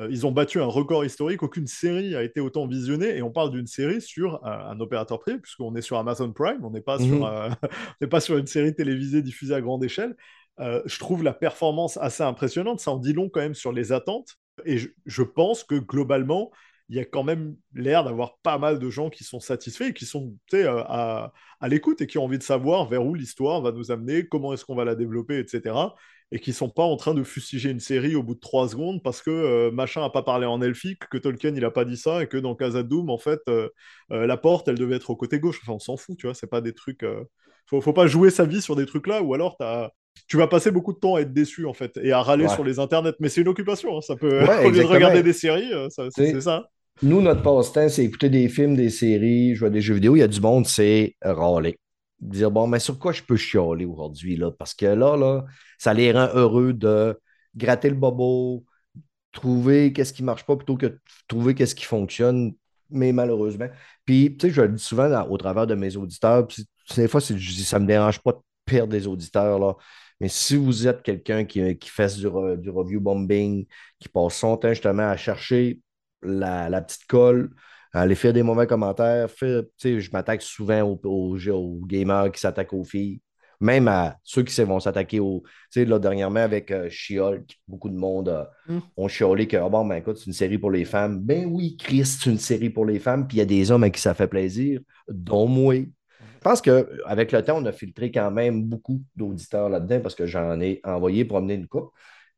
[0.00, 1.44] Euh, ils ont battu un record historique.
[1.44, 3.16] Aucune série a été autant visionnée.
[3.16, 6.64] Et on parle d'une série sur un, opérateur privé, puisqu'on est sur Amazon Prime.
[6.64, 8.08] On n'est pas, sur, mhm.
[8.10, 10.16] pas sur une série télévisée diffusée à grande échelle.
[10.58, 12.80] Je trouve la performance assez impressionnante.
[12.80, 14.36] Ça en dit long quand même sur les attentes.
[14.64, 16.52] Et je, pense que globalement,
[16.88, 19.94] il y a quand même l'air d'avoir pas mal de gens qui sont satisfaits et
[19.94, 23.72] qui sont à, à l'écoute et qui ont envie de savoir vers où l'histoire va
[23.72, 25.74] nous amener, comment est-ce qu'on va la développer, etc.
[26.30, 29.02] Et qui sont pas en train de fustiger une série au bout de trois secondes
[29.02, 32.22] parce que machin a pas parlé en elfique, que Tolkien il a pas dit ça
[32.22, 33.40] et que dans Casa Doom, en fait,
[34.10, 35.58] la porte elle devait être au côté gauche.
[35.62, 37.04] Enfin, on s'en fout, tu vois, c'est pas des trucs.
[37.66, 39.64] Faut, faut pas jouer sa vie sur des trucs là ou alors tu
[40.28, 42.64] tu vas passer beaucoup de temps à être déçu en fait et à râler sur
[42.64, 43.14] les internets.
[43.20, 44.00] Mais c'est une occupation, hein.
[44.00, 44.42] ça peut.
[44.64, 46.68] Au lieu de regarder des séries, euh, c'est ça.
[47.02, 50.14] Nous, notre passe-temps, c'est écouter des films, des séries, jouer à des jeux vidéo.
[50.14, 51.78] Il y a du monde, c'est râler.
[52.20, 54.50] Dire bon, mais sur quoi je peux chialer aujourd'hui là?
[54.52, 55.44] Parce que là, là,
[55.78, 57.18] ça les rend heureux de
[57.56, 58.64] gratter le bobo,
[59.32, 60.98] trouver qu'est-ce qui marche pas plutôt que
[61.28, 62.54] trouver qu'est-ce qui fonctionne.
[62.90, 63.68] Mais malheureusement.
[64.04, 66.46] Puis, tu sais, je le dis souvent au travers de mes auditeurs.
[66.46, 66.64] Puis,
[66.96, 69.58] des fois, ça me dérange pas de perdre des auditeurs.
[69.58, 69.74] Là.
[70.20, 73.66] Mais si vous êtes quelqu'un qui, qui fait du, review bombing,
[73.98, 75.80] qui passe son temps justement à chercher
[76.22, 77.50] la, petite colle,
[77.92, 83.20] à aller faire des mauvais commentaires, je m'attaque souvent aux, gamers qui s'attaquent aux filles,
[83.60, 85.42] même à ceux qui vont s'attaquer aux.
[85.74, 86.88] Là, dernièrement, avec euh,
[87.66, 88.80] beaucoup de monde euh, mm.
[88.96, 91.20] ont chiolé que, oh, bon, ben écoute, c'est une série pour les femmes.
[91.20, 93.84] Ben oui, Chris, c'est une série pour les femmes, puis il y a des hommes
[93.84, 95.74] à qui ça fait plaisir, dont moi.
[96.44, 100.26] Je pense qu'avec le temps, on a filtré quand même beaucoup d'auditeurs là-dedans parce que
[100.26, 101.90] j'en ai envoyé promener une coupe.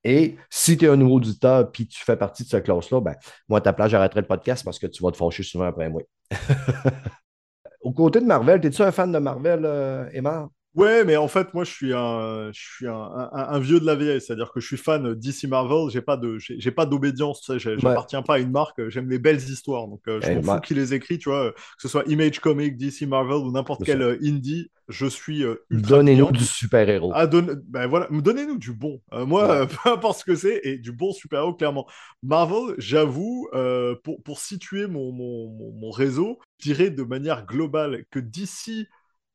[0.05, 3.17] Et si tu es un nouveau auditeur puis tu fais partie de cette classe-là, ben,
[3.49, 5.91] moi, à ta place, j'arrêterai le podcast parce que tu vas te fâcher souvent après
[5.91, 6.03] moi.
[7.81, 10.49] Au côté de Marvel, es-tu un fan de Marvel, euh, Emma?
[10.77, 13.87] Ouais, mais en fait, moi, je suis un, je suis un, un- un vieux de
[13.87, 17.41] la vieille, c'est-à-dire que je suis fan DC Marvel, j'ai pas de, j'ai pas d'obédience,
[17.41, 17.79] tu sais, j'ai- Ouais.
[17.81, 20.55] j'appartiens pas à une marque, j'aime les belles histoires, donc euh, je Eh, m'en moi-
[20.57, 23.85] fous qui les écrit, tu vois, que ce soit Image Comics, DC Marvel ou n'importe
[23.85, 27.11] quel euh, indie, je suis euh, ultra Donnez-nous du super-héros.
[27.15, 29.01] Ah, ben voilà, donnez-nous du bon.
[29.15, 29.57] Euh, moi, Ouais.
[29.63, 31.87] euh, peu importe ce que c'est, et du bon super-héros, clairement.
[32.23, 38.19] Marvel, j'avoue, euh, pour, pour situer mon, mon, réseau, je dirais de manière globale que
[38.19, 38.87] DC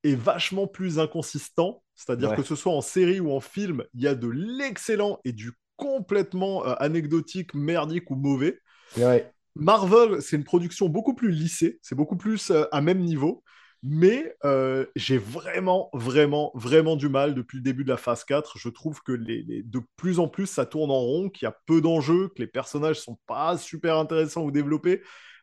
[0.03, 2.35] est vachement plus inconsistant, c'est-à-dire Ouais.
[2.35, 5.51] que ce soit en série ou en film, il y a de l'excellent et du
[5.77, 8.59] complètement euh, anecdotique, merdique ou mauvais.
[8.97, 9.33] Ouais.
[9.55, 13.43] Marvel, c'est une production beaucoup plus lissée, c'est beaucoup plus euh, à même niveau,
[13.83, 18.57] mais euh, j'ai vraiment, vraiment, vraiment du mal depuis le début de la phase 4.
[18.57, 21.49] Je trouve que les, les- de plus en plus, ça tourne en rond, qu'il y
[21.49, 25.01] a peu d'enjeux, que les personnages sont pas super intéressants ou développés.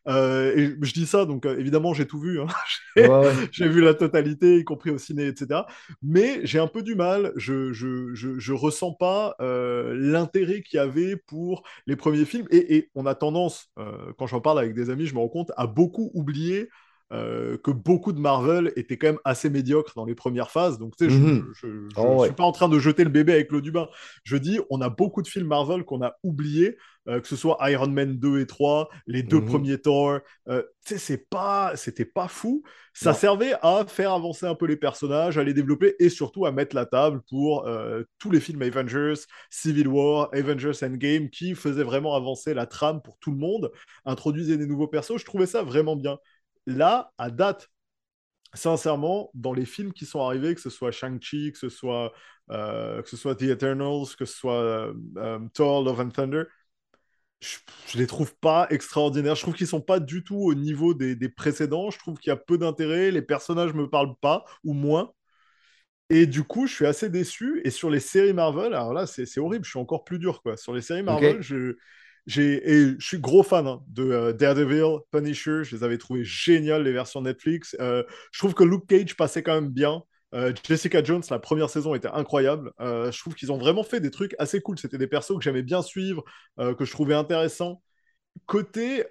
[0.08, 2.40] Euh, et je dis ça, donc euh, évidemment, j'ai tout vu.
[2.40, 2.46] hein.
[2.98, 3.38] Ouais, ouais.
[3.52, 5.66] J'ai vu la totalité, y compris au ciné, etc.
[6.02, 7.32] Mais j'ai un peu du mal.
[7.36, 12.46] Je je, je, je ressens pas euh, l'intérêt qu'il y avait pour les premiers films.
[12.50, 15.28] Et, et on a tendance, euh, quand j'en parle avec des amis, je me rends
[15.28, 16.68] compte, à beaucoup oublier
[17.12, 20.78] euh, que beaucoup de Marvel étaient quand même assez médiocres dans les premières phases.
[20.78, 22.26] Donc, tu sais, je je, je- je Oh, ouais.
[22.26, 23.88] suis pas en train de jeter le bébé avec l'eau du bain.
[24.24, 26.76] Je dis, on a beaucoup de films Marvel qu'on a oubliés,
[27.08, 29.46] euh, que ce soit Iron Man 2 et 3, les deux Mhm.
[29.46, 30.20] premiers Thor.
[30.48, 32.62] Euh, c'est pas, c'était pas fou.
[32.94, 33.16] Ça Non.
[33.16, 36.74] servait à faire avancer un peu les personnages, à les développer et surtout à mettre
[36.74, 39.14] la table pour euh, tous les films Avengers,
[39.50, 43.70] Civil War, Avengers Endgame qui faisaient vraiment avancer la trame pour tout le monde,
[44.04, 45.18] introduisaient des nouveaux persos.
[45.18, 46.18] Je trouvais ça vraiment bien.
[46.66, 47.68] Là, à date,
[48.54, 52.12] sincèrement, dans les films qui sont arrivés, que ce soit Shang-Chi, que ce soit,
[52.50, 56.44] euh, que ce soit The Eternals, que ce soit euh, euh, Thor, Love and Thunder,
[57.40, 59.34] je, je les trouve pas extraordinaires.
[59.34, 61.90] Je trouve qu'ils sont pas du tout au niveau des, des précédents.
[61.90, 63.10] Je trouve qu'il y a peu d'intérêt.
[63.10, 65.12] Les personnages me parlent pas, ou moins.
[66.10, 67.60] Et du coup, je suis assez déçu.
[67.64, 69.64] Et sur les séries Marvel, alors là, c'est c'est horrible.
[69.64, 70.56] Je suis encore plus dur, quoi.
[70.56, 71.74] Sur les séries Marvel, je,
[72.36, 75.64] et je suis gros fan hein, de euh, Daredevil, Punisher.
[75.64, 77.76] Je les avais trouvés géniales, les versions Netflix.
[77.80, 80.02] Euh, je trouve que Luke Cage passait quand même bien.
[80.34, 82.72] Euh, Jessica Jones, la première saison était incroyable.
[82.80, 84.78] Euh, je trouve qu'ils ont vraiment fait des trucs assez cool.
[84.78, 86.24] C'était des persos que j'aimais bien suivre,
[86.58, 87.82] euh, que je trouvais intéressants.
[88.46, 89.04] Côté,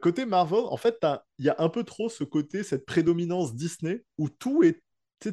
[0.00, 1.04] côté Marvel, en fait,
[1.38, 4.80] il y a un peu trop ce côté, cette prédominance Disney, où tout est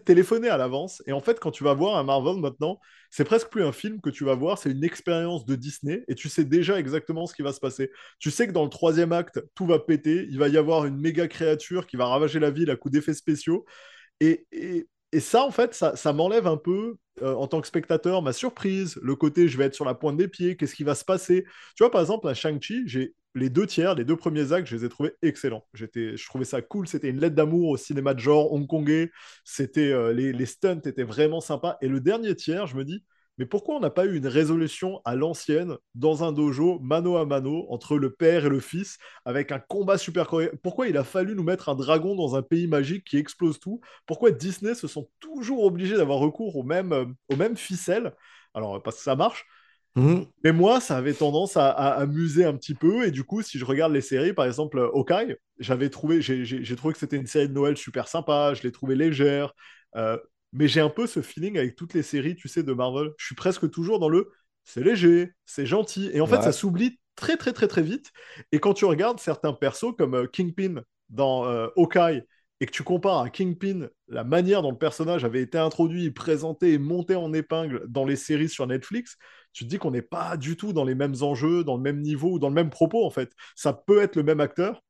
[0.03, 1.03] téléphoné à l'avance.
[1.05, 2.79] Et en fait, quand tu vas voir un Marvel maintenant,
[3.11, 6.15] c'est presque plus un film que tu vas voir, c'est une expérience de Disney, et
[6.15, 7.91] tu sais déjà exactement ce qui va se passer.
[8.19, 10.97] Tu sais que dans le troisième acte, tout va péter, il va y avoir une
[10.97, 13.65] méga créature qui va ravager la ville à coups d'effets spéciaux.
[14.19, 14.47] Et,
[15.11, 18.99] et ça, en fait, ça, m'enlève un peu, euh, en tant que spectateur, ma surprise,
[19.01, 21.45] le côté je vais être sur la pointe des pieds, qu'est-ce qui va se passer?
[21.75, 24.75] Tu vois, par exemple, à Shang-Chi, j'ai les deux tiers, les deux premiers actes, je
[24.75, 25.65] les ai trouvés excellents.
[25.73, 29.11] J'étais, je trouvais ça cool, c'était une lettre d'amour au cinéma de genre hongkongais,
[29.43, 31.77] c'était, euh, les, les stunts étaient vraiment sympas.
[31.81, 33.03] Et le dernier tiers, je me dis,
[33.37, 37.25] mais pourquoi on n'a pas eu une résolution à l'ancienne dans un dojo, mano à
[37.25, 41.03] mano, entre le père et le fils, avec un combat super correct Pourquoi il a
[41.03, 43.81] fallu nous mettre un dragon dans un pays magique qui explose tout?
[44.05, 48.13] Pourquoi Disney se sont toujours obligés d'avoir recours aux mêmes, euh, aux mêmes ficelles
[48.53, 49.45] Alors, parce que ça marche.
[49.95, 50.25] Mhm.
[50.43, 53.05] Mais moi, ça avait tendance à, à amuser un petit peu.
[53.05, 56.75] Et du coup, si je regarde les séries, par exemple, euh, Hawkeye, j'avais trouvé, j'ai
[56.75, 58.53] trouvé que c'était une série de Noël super sympa.
[58.53, 59.53] Je l'ai trouvée légère.
[59.95, 60.17] Euh,
[60.55, 63.11] mais j'ai un peu ce feeling avec toutes les séries, tu sais, de Marvel.
[63.17, 64.31] Je suis presque toujours dans le
[64.63, 66.09] c'est léger, c'est gentil.
[66.13, 66.43] Et en fait, Ouais.
[66.43, 68.11] ça s'oublie très, très, très, très vite.
[68.51, 72.23] Et quand tu regardes certains persos comme euh, Kingpin dans euh, Hawkeye
[72.61, 76.73] et que tu compares à Kingpin la manière dont le personnage avait été introduit, présenté
[76.73, 79.17] et monté en épingle dans les séries sur Netflix,
[79.53, 82.01] tu te dis qu'on n'est pas du tout dans les mêmes enjeux, dans le même
[82.01, 83.31] niveau ou dans le même propos en fait.
[83.55, 84.81] Ça peut être le même acteur,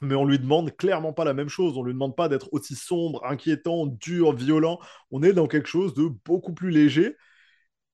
[0.00, 1.76] mais on lui demande clairement pas la même chose.
[1.76, 4.78] On lui demande pas d'être aussi sombre, inquiétant, dur, violent.
[5.10, 7.16] On est dans quelque chose de beaucoup plus léger.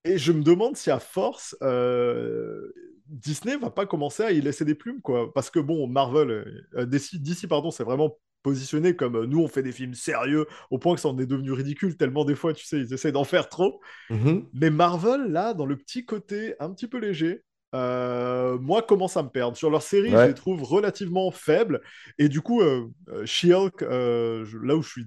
[0.04, 2.72] Et je me demande si à force, euh,
[3.06, 5.32] Disney va pas commencer à y laisser des plumes, quoi.
[5.34, 9.48] Parce que bon, Marvel, euh, DC, DC, pardon, c'est vraiment positionné comme euh, nous, on
[9.48, 12.52] fait des films sérieux, au point que ça en est devenu ridicule, tellement des fois,
[12.52, 13.80] tu sais, ils essaient d'en faire trop.
[14.10, 14.46] Mhm.
[14.52, 17.42] Mais Marvel, là, dans le petit côté un petit peu léger,
[17.74, 19.56] euh, moi, commence à me perdre.
[19.56, 20.22] Sur leur série, Ouais.
[20.22, 21.80] je les trouve relativement faibles.
[22.18, 25.04] Et du coup, euh, euh, She-Hulk, euh, là où je suis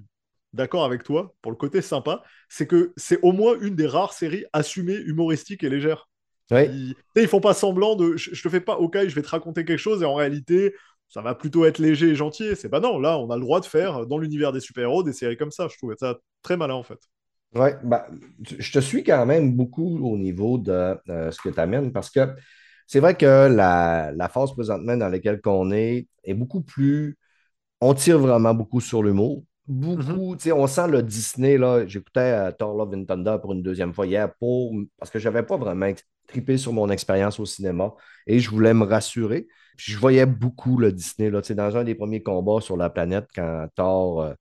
[0.52, 4.12] d'accord avec toi, pour le côté sympa, c'est que c'est au moins une des rares
[4.12, 6.08] séries assumées, humoristiques et légères.
[6.50, 6.68] Ouais.
[6.68, 8.16] Ils, ils font pas semblant de.
[8.16, 10.74] Je, je te fais pas, ok, je vais te raconter quelque chose, et en réalité,
[11.08, 12.56] ça va plutôt être léger et gentil.
[12.56, 15.12] C'est pas non, là, on a le droit de faire, dans l'univers des super-héros, des
[15.12, 15.68] séries comme ça.
[15.68, 16.98] Je trouvais ça très malin, en fait.
[17.54, 18.04] Ouais, ben,
[18.58, 22.08] je te suis quand même beaucoup au niveau de euh, ce que tu amènes parce
[22.10, 22.20] que
[22.86, 27.18] c'est vrai que la, la phase présentement dans laquelle on est est beaucoup plus.
[27.80, 29.44] On tire vraiment beaucoup sur l'humour.
[29.66, 31.86] beaucoup, tu sais, on sent le Disney, là.
[31.86, 35.28] J'écoutais euh, Thor Love and Thunder pour une deuxième fois hier pour, parce que je
[35.28, 35.90] n'avais pas vraiment
[36.26, 37.92] trippé sur mon expérience au cinéma
[38.26, 39.46] et je voulais me rassurer.
[39.76, 43.28] Puis je voyais beaucoup le Disney, là, dans un des premiers combats sur la planète
[43.34, 44.22] quand Thor.
[44.22, 44.34] euh,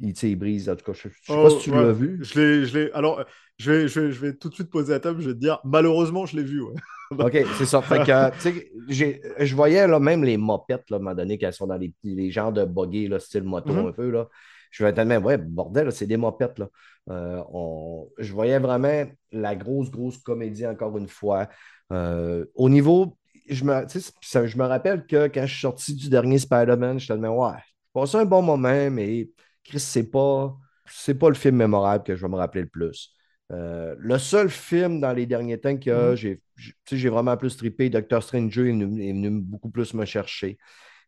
[0.00, 1.82] il, tu il brise, en tout cas, je ne sais pas Oh, si tu ouais.
[1.82, 2.18] l'as vu.
[2.22, 2.92] Je l'ai, je l'ai.
[2.92, 3.24] Alors,
[3.58, 5.20] je vais, je, vais, je vais tout de suite poser la table.
[5.20, 6.62] Je vais te dire, malheureusement, je l'ai vu.
[6.62, 6.74] ouais.
[7.18, 7.82] OK, c'est ça.
[7.82, 11.52] Fait que, tu je voyais là, même les mopettes, là, à un moment donné, qu'elles
[11.52, 13.86] sont dans les, les genres de buggy, là, style moto Mhm.
[13.88, 14.10] un peu.
[14.10, 14.28] Là.
[14.70, 16.58] Je vais tellement, ouais, bordel, c'est des mopettes.
[16.58, 16.68] Là.
[17.10, 21.48] Euh, on- je voyais vraiment la grosse, grosse comédie, encore une fois.
[21.92, 25.94] Euh, au niveau, je me, tu ça- je me rappelle que quand je suis sorti
[25.94, 29.28] du dernier Spider-Man, je tellement, ouais, j'ai passé un bon moment, mais
[29.64, 33.14] Chris, c'est pas, c'est pas le film mémorable que je vais me rappeler le plus.
[33.52, 36.16] Euh, le seul film dans les derniers temps que Mhm.
[36.16, 36.40] j'ai
[36.86, 40.58] j'ai- vraiment plus trippé, Doctor Stranger est venu, est venu beaucoup plus me chercher.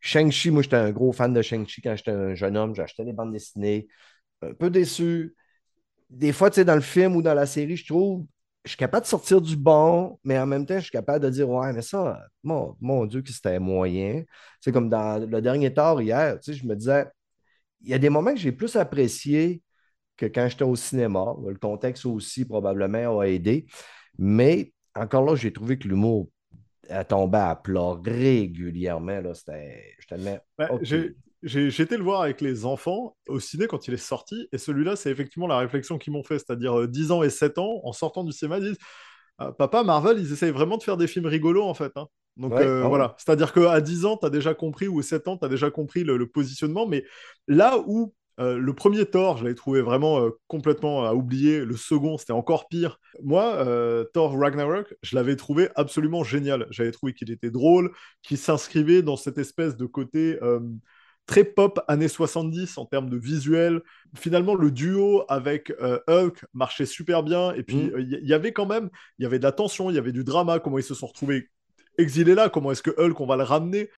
[0.00, 3.12] Shang-Chi, moi j'étais un gros fan de Shang-Chi quand j'étais un jeune homme, j'achetais des
[3.12, 3.86] bandes dessinées.
[4.42, 5.36] Un peu déçu.
[6.10, 8.26] Des fois, tu sais, dans le film ou dans la série, je trouve,
[8.64, 11.30] je suis capable de sortir du bon, mais en même temps, je suis capable de
[11.30, 14.22] dire, ouais, mais ça, mon, mon Dieu, que c'était moyen.
[14.60, 17.06] C'est comme dans le dernier tard hier, tu sais, je me disais,
[17.84, 19.62] il y a des moments que j'ai plus apprécié
[20.16, 21.34] que quand j'étais au cinéma.
[21.46, 23.66] Le contexte aussi, probablement, a aidé.
[24.18, 26.28] Mais encore là, j'ai trouvé que l'humour
[26.90, 29.20] a tombé à plat régulièrement.
[29.20, 29.96] Là, c'était.
[30.68, 30.82] OK.
[30.82, 34.48] j'ai- j'ai j'ai été le voir avec les enfants au ciné quand il est sorti,
[34.52, 37.58] et celui-là, c'est effectivement la réflexion qu'ils m'ont fait, c'est-à-dire euh, 10 ans et 7
[37.58, 38.78] ans, en sortant du cinéma, ils disent
[39.38, 41.92] Ah, Papa, Marvel, ils essayent vraiment de faire des films rigolos, en fait.
[41.96, 42.06] hein.
[42.36, 42.88] Donc Ouais, euh, ah ouais.
[42.88, 45.70] voilà, c'est-à-dire qu'à 10 ans, tu as déjà compris, ou 7 ans, tu as déjà
[45.70, 47.04] compris le, le positionnement, mais
[47.48, 51.76] là où euh, le premier Thor, je l'avais trouvé vraiment euh, complètement à oublier, le
[51.76, 52.98] second, c'était encore pire.
[53.22, 53.64] Moi,
[54.12, 56.66] Thor Ragnarok, je l'avais trouvé absolument génial.
[56.70, 57.92] J'avais trouvé qu'il était drôle,
[58.22, 60.38] qu'il s'inscrivait dans cette espèce de côté
[61.26, 63.80] très pop années 70 en termes de visuel.
[64.16, 67.52] Finalement, le duo avec euh, Hulk marchait super bien.
[67.54, 67.94] Et puis, Mm.
[67.94, 69.98] euh, il y, y avait quand même, il y avait de la tension, il y
[69.98, 71.48] avait du drama, comment ils se sont retrouvés
[71.98, 73.90] exilés là, comment est-ce que Hulk, on va le ramener?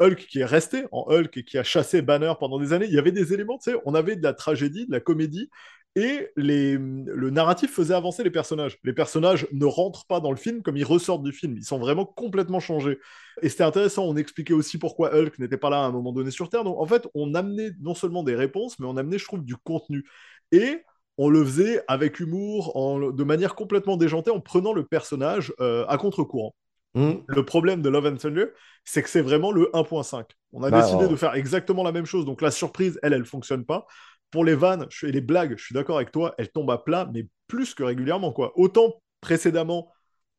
[0.00, 2.86] Hulk qui est resté en Hulk et qui a chassé Banner pendant des années.
[2.86, 5.50] Il y avait des éléments, tu sais, on avait de la tragédie, de la comédie,
[5.96, 8.78] et le narratif faisait avancer les personnages.
[8.82, 11.56] Les personnages ne rentrent pas dans le film comme ils ressortent du film.
[11.56, 12.98] Ils sont vraiment complètement changés.
[13.42, 16.32] Et c'était intéressant, on expliquait aussi pourquoi Hulk n'était pas là à un moment donné
[16.32, 16.64] sur Terre.
[16.64, 19.56] Donc en fait, on amenait non seulement des réponses, mais on amenait, je trouve, du
[19.56, 20.04] contenu.
[20.50, 20.82] Et
[21.16, 25.96] on le faisait avec humour, de manière complètement déjantée, en prenant le personnage euh, à
[25.96, 26.56] contre-courant.
[26.94, 28.46] Hum, Le problème de Love and Thunder,
[28.84, 30.26] c'est que c'est vraiment le 1.5.
[30.52, 31.08] On a Bah, décidé ouais.
[31.08, 32.24] de faire exactement la même chose.
[32.24, 33.86] Donc la surprise, elle, elle fonctionne pas.
[34.30, 37.08] Pour les vannes et les blagues, je suis d'accord avec toi, elles tombent à plat,
[37.12, 38.32] mais plus que régulièrement.
[38.32, 38.52] quoi.
[38.56, 39.92] Autant précédemment,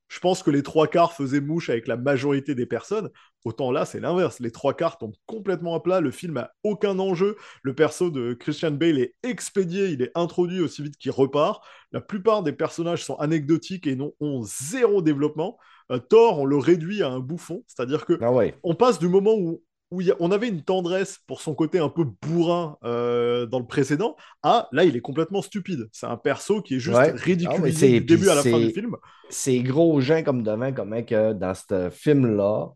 [0.07, 3.09] je pense que les trois quarts faisaient mouche avec la majorité des personnes.
[3.43, 4.39] Autant là, c'est l'inverse.
[4.39, 5.99] Les trois quarts tombent complètement à plat.
[5.99, 7.35] Le film a aucun enjeu.
[7.63, 9.87] Le perso de Christian Bale est expédié.
[9.89, 11.63] Il est introduit aussi vite qu'il repart.
[11.91, 15.57] La plupart des personnages sont anecdotiques et n'ont ont zéro développement.
[15.91, 17.63] Euh, Thor, on le réduit à un bouffon.
[17.67, 18.55] C'est-à-dire que Ah ouais.
[18.63, 21.89] on passe du moment où, où a- on avait une tendresse pour son côté un
[21.89, 25.87] peu bourrin euh, dans le précédent à là, il est complètement stupide.
[25.91, 27.11] C'est un perso qui est juste Ouais.
[27.13, 28.95] Ah, ridiculisé c'est- du début à la fin du c'est- film.
[29.29, 32.69] Ces gros gens comme devant, comment que dans ce film-là,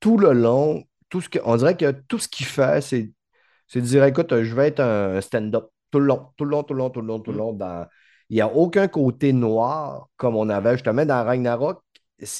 [0.00, 3.12] tout le long, tout ce que, on dirait que tout ce qu'il fait, c'est,
[3.66, 6.62] c'est de dire écoute, je vais être un stand-up tout le long, tout le long,
[6.62, 7.40] tout le long, tout le long, tout le Mm.
[7.40, 7.52] long.
[7.52, 7.86] Dans...
[8.30, 11.80] Il n'y a aucun côté noir comme on avait justement dans Ragnarok.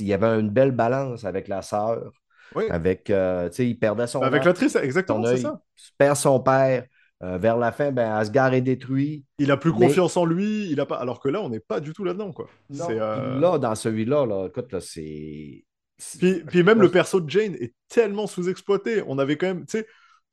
[0.00, 2.12] Il y avait une belle balance avec la sœur,
[2.54, 2.64] Oui.
[2.70, 5.60] avec, euh, tu sais, il perdait son Avec œil, l'actrice, exactement, c'est ça.
[5.98, 6.84] perd son père.
[7.24, 9.24] Euh, vers la fin, ben, Asgard est détruit.
[9.38, 10.98] Il a plus Mais- confiance en lui, il a pas.
[10.98, 12.46] Alors que là, on n'est pas du tout là-dedans, quoi.
[12.88, 15.64] Euh, Là, dans celui-là, là, écoute, là, c'est.
[15.96, 19.02] c'est- Puis, puis même le perso de Jane est tellement sous-exploité.
[19.08, 19.86] On avait quand même, tu sais,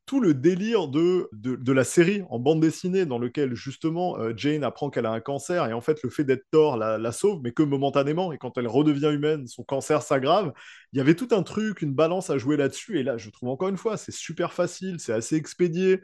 [0.06, 4.62] tout le délire de, de, la série en bande dessinée dans lequel justement euh, Jane
[4.62, 7.40] apprend qu'elle a un cancer et en fait le fait d'être Thor la, la sauve,
[7.42, 8.32] mais que momentanément.
[8.32, 10.52] Et quand elle redevient humaine, son cancer s'aggrave.
[10.92, 13.00] Il y avait tout un truc, une balance à jouer là-dessus.
[13.00, 16.00] Et là, je trouve encore une fois, c'est super facile, c'est assez expédié.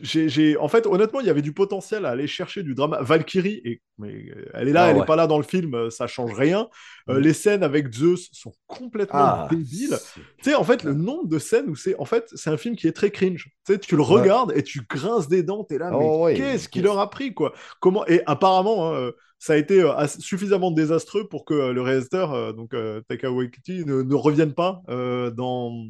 [0.00, 2.98] J'ai, En fait, honnêtement, il y avait du potentiel à aller chercher du drama.
[3.02, 3.82] Valkyrie, et...
[3.98, 5.06] mais, euh, elle est là, Ah elle n'est ouais.
[5.06, 6.68] pas là dans le film, euh, ça change rien.
[7.08, 7.18] Euh, Mm.
[7.18, 9.96] Les scènes avec Zeus sont complètement Ah, débiles.
[10.14, 11.94] Tu sais, en fait, le nombre de scènes où c'est.
[11.98, 13.48] En fait, c'est un film qui est très cringe.
[13.66, 16.34] Tu sais, tu le regardes et tu grinces des dents, t'es là, mais Oh, ouais.
[16.34, 17.52] qu'est-ce qu'il leur a pris, quoi?
[17.80, 22.54] Comment Et apparemment, hein, ça a été euh, suffisamment désastreux pour que euh, le réalisateur,
[22.54, 22.74] donc
[23.08, 25.86] Taika Waititi, ne, ne revienne pas dans...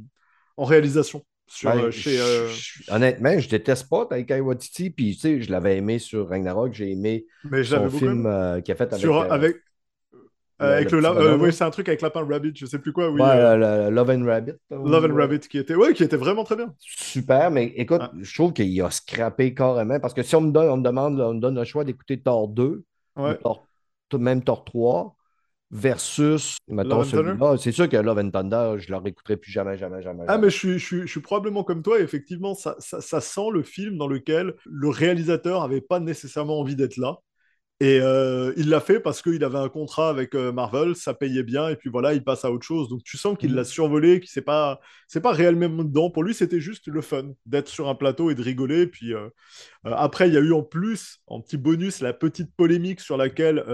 [0.56, 1.24] en réalisation.
[1.54, 5.20] Sur, Ben, euh, chez, euh, je- je- honnêtement, je déteste pas Taika Waititi, puis tu
[5.20, 8.84] sais, je l'avais aimé sur Ragnarok, j'ai aimé Mais son film euh, qu'il a fait
[8.84, 9.56] avec, Sur, euh, avec,
[10.62, 13.10] Euh, avec le, euh, oui, c'est un truc avec Lapin Rabbit, je sais plus quoi.
[13.10, 14.52] Oui, ouais, Love and Rabbit.
[14.70, 16.72] Love and Rabbit qui était, ouais, qui était vraiment très bien.
[16.78, 20.68] Super, mais écoute, je trouve qu'il a scrappé carrément parce que si on me donne,
[20.68, 22.84] on me demande, on me donne le choix d'écouter Thor 2,
[24.14, 25.16] même Thor 3
[25.72, 27.56] versus, mettons, celui-là.
[27.56, 30.24] C'est sûr que Love and Thunder, je ne le réécouterai plus jamais, jamais, jamais.
[30.28, 31.98] Ah, mais je suis, je, suis, probablement comme toi.
[31.98, 36.98] effectivement, ça, ça, sent le film dans lequel le réalisateur n'avait pas nécessairement envie d'être
[36.98, 37.16] là.
[37.80, 41.42] Et euh, il l'a fait parce qu'il avait un contrat avec euh, Marvel, ça payait
[41.42, 42.88] bien, et puis voilà, il passe à autre chose.
[42.88, 43.64] Donc tu sens qu'il l'a mm.
[43.64, 46.08] survolé, qu'il c'est pas, c'est pas réellement dedans.
[46.08, 48.86] Pour lui, c'était juste le fun d'être sur un plateau et de rigoler.
[48.86, 49.28] Puis euh,
[49.82, 53.64] après, il y a eu en plus, en petit bonus, la petite polémique sur laquelle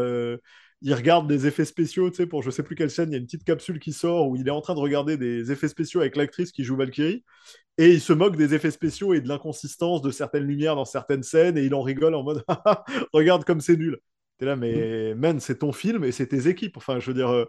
[0.82, 3.16] il regarde des effets spéciaux, tu sais, pour je sais plus quelle scène, il y
[3.16, 5.68] a une petite capsule qui sort où il est en train de regarder des effets
[5.68, 7.24] spéciaux avec l'actrice qui joue Valkyrie,
[7.78, 11.22] et il se moque des effets spéciaux et de l'inconsistance de certaines lumières dans certaines
[11.22, 12.44] scènes, et il en rigole en mode
[13.12, 13.98] regarde comme c'est nul.
[14.38, 15.18] T'es là, mais mm.
[15.18, 16.76] man, c'est ton film et c'est tes équipes.
[16.76, 17.46] Enfin, je veux dire,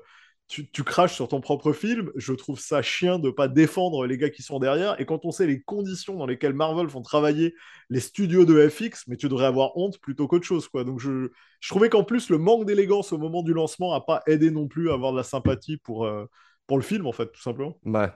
[0.50, 2.12] tu, craches sur ton propre film.
[2.16, 5.00] Je trouve ça chien de pas défendre les gars qui sont derrière.
[5.00, 7.54] Et quand on sait les conditions dans lesquelles Marvel font travailler
[7.92, 10.84] les studios de FX, mais tu devrais avoir honte plutôt qu'autre chose, quoi.
[10.84, 14.24] Donc je, je trouvais qu'en plus le manque d'élégance au moment du lancement a pas
[14.26, 16.26] aidé non plus à avoir de la sympathie pour, euh,
[16.66, 17.78] pour le film, en fait, tout simplement.
[17.86, 18.10] Ouais.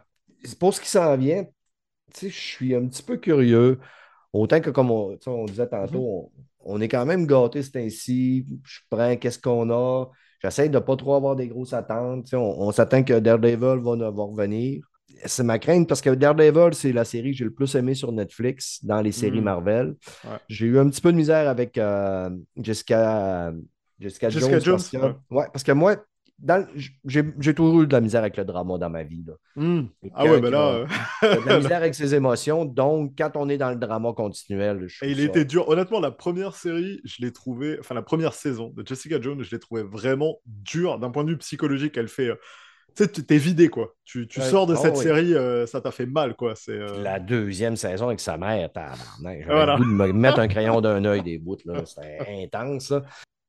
[0.60, 1.46] Pour ce qui s'en vient,
[2.20, 3.80] je suis un petit peu curieux.
[4.34, 5.16] Autant que, comme on,
[5.46, 6.46] disait tantôt, mhm.
[6.62, 8.48] on, est quand même gâté, c'est ainsi.
[8.64, 10.10] Je prends qu'est-ce qu'on a.
[10.44, 12.34] J'essaie de ne pas trop avoir des grosses attentes.
[12.34, 14.84] On, s'attend que Daredevil va, revenir.
[15.26, 18.12] C'est ma crainte parce que Daredevil, c'est la série que j'ai le plus aimé sur
[18.12, 19.44] Netflix dans les séries mm.
[19.44, 19.96] Marvel.
[20.50, 23.54] J'ai eu un petit peu de misère avec euh, Jessica,
[24.00, 24.60] Jessica, Jones.
[24.66, 25.46] parce que, ouais.
[25.54, 25.96] parce que moi,
[27.06, 29.24] j'ai toujours eu de la misère avec le drama dans ma vie.
[29.26, 29.34] Là.
[29.56, 29.86] Hmm.
[30.14, 30.86] Ah ouais, ben là.
[31.24, 32.66] Euh, de la misère avec ses émotions.
[32.66, 34.88] Donc, quand on est dans le drama continuel.
[35.02, 35.70] Et il était dur.
[35.70, 37.78] Honnêtement, la première série, je l'ai trouvé.
[37.80, 41.32] Enfin, la première saison de Jessica Jones, je l'ai trouvé vraiment dur d'un point de
[41.32, 41.98] vue psychologique.
[41.98, 42.30] Elle fait.
[42.30, 42.36] Euh,
[42.96, 43.96] tu sais, t'es vidé, quoi.
[44.04, 46.54] Tu, tu sors de ah cette série, euh, ça t'a fait mal, quoi.
[46.56, 49.78] C'est, La deuxième saison avec sa mère, J'avais voilà.
[49.78, 51.84] de me mettre un crayon d'un œil des bouts, là.
[51.86, 52.94] C'était intense,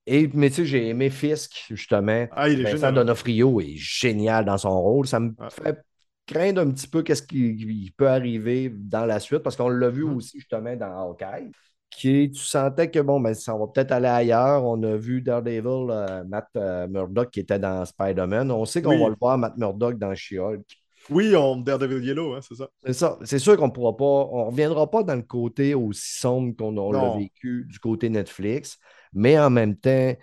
[0.06, 2.26] et, mais tu sais, j'ai aimé Fisk, justement.
[2.32, 5.06] Ah, il est Vincent Donofrio est génial dans son rôle.
[5.06, 5.78] Ça me fait
[6.26, 10.04] craindre un petit peu qu'est-ce qui, peut arriver dans la suite, parce qu'on l'a vu
[10.04, 10.16] mm.
[10.16, 11.50] aussi justement dans Hawkeye.
[11.90, 14.64] Qui, tu sentais que bon, ben, ça va peut-être aller ailleurs.
[14.64, 18.50] On a vu Daredevil, euh, Matt euh, Murdock qui était dans Spider-Man.
[18.50, 20.64] On sait qu'on va le voir, Matt Murdock, dans She-Hulk.
[21.10, 22.68] Oui, en Daredevil Yellow, hein, c'est ça.
[22.84, 23.18] C'est ça.
[23.22, 26.92] C'est sûr qu'on ne pourra pas, on reviendra pas dans le côté aussi sombre qu'on
[26.92, 28.78] l'a vécu du côté Netflix.
[29.14, 30.14] Mais en même temps,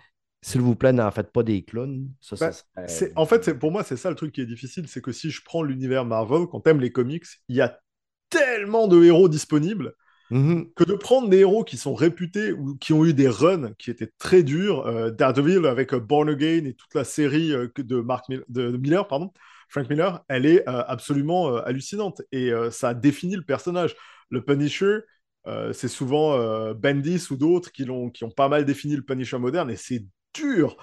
[0.42, 2.08] s'il vous plaît, n'en faites pas des clowns.
[2.38, 2.50] Ben,
[3.16, 5.40] en fait, pour moi, c'est ça le truc qui est difficile, c'est que si je
[5.44, 7.78] prends l'univers Marvel, quand t'aimes les comics, il y a
[8.28, 9.94] tellement de héros disponibles
[10.32, 10.72] mm-hmm.
[10.74, 13.90] que de prendre des héros qui sont réputés ou qui ont eu des runs qui
[13.90, 18.00] étaient très durs, euh, Daredevil avec euh, Born Again et toute la série euh, de,
[18.00, 19.32] Mark de Miller, pardon,
[19.68, 23.96] Frank Miller, elle est absolument hallucinante et ça définit le personnage.
[24.28, 24.98] Le Punisher,
[25.46, 29.02] euh, c'est souvent euh, Bendis ou d'autres qui, ont, qui ont pas mal défini le
[29.02, 30.76] Punisher moderne et c'est dur.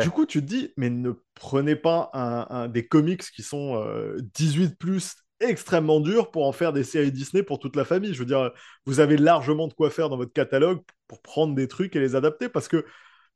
[0.00, 3.84] Du coup, tu te dis, mais ne prenez pas un, des comics qui sont
[4.18, 8.14] 18 euh, plus extrêmement durs pour en faire des séries Disney pour toute la famille.
[8.14, 8.50] Je veux dire,
[8.86, 12.16] vous avez largement de quoi faire dans votre catalogue pour prendre des trucs et les
[12.16, 12.86] adapter parce que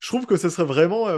[0.00, 1.08] je trouve que ce serait vraiment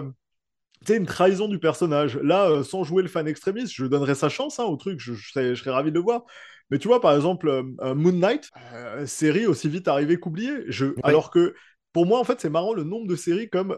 [0.88, 2.16] une trahison du personnage.
[2.16, 5.54] Là, sans jouer le fan extrémiste, je donnerais sa chance hein, au truc, je, serais,
[5.54, 6.24] je, serais, ravi de le voir.
[6.70, 10.64] Mais tu vois, par exemple, euh, euh, Moon Knight, euh, série aussi vite arrivée qu'oubliée.
[10.68, 10.86] Je...
[11.02, 11.54] Alors que
[11.92, 13.76] pour moi, en fait, c'est marrant le nombre de séries comme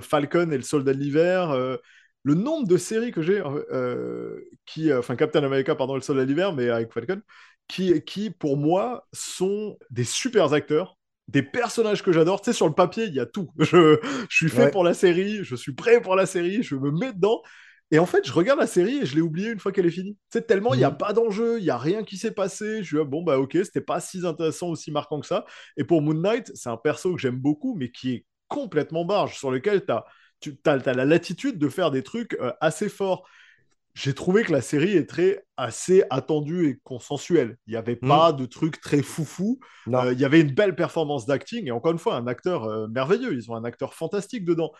[0.00, 1.54] Falcon et le Soldat de l'hiver.
[2.22, 3.42] le nombre de séries que j'ai,
[4.64, 7.20] qui, enfin Captain America, pardon, le Soldat de l'hiver, mais avec Falcon,
[7.68, 10.96] qui, qui pour moi sont des super acteurs
[11.28, 12.40] des personnages que j'adore.
[12.40, 13.50] Tu sais, sur le papier, il y a tout.
[13.58, 13.98] Je,
[14.28, 17.12] je suis fait pour la série, je suis prêt pour la série, je me mets
[17.12, 17.42] dedans.
[17.92, 19.90] Et en fait, je regarde la série et je l'ai oublié une fois qu'elle est
[19.90, 20.16] finie.
[20.32, 20.98] C'est tellement il n'y a mhm.
[20.98, 22.82] pas d'enjeu, il n'y a rien qui s'est passé.
[22.82, 25.44] Je suis bon, bah ok, c'était pas si intéressant, aussi marquant que ça.
[25.76, 29.36] Et pour Moon Knight, c'est un perso que j'aime beaucoup, mais qui est complètement barge,
[29.36, 30.04] sur lequel tu as,
[30.40, 33.28] tu as, la latitude de faire des trucs euh, assez forts.
[33.94, 37.56] J'ai trouvé que la série est très assez attendue et consensuelle.
[37.66, 38.08] Il n'y avait mhm.
[38.08, 39.58] pas de trucs très foufou.
[39.88, 42.86] Euh, il y avait une belle performance d'acting et encore une fois, un acteur euh,
[42.86, 43.34] merveilleux.
[43.34, 44.70] Ils ont un acteur fantastique dedans.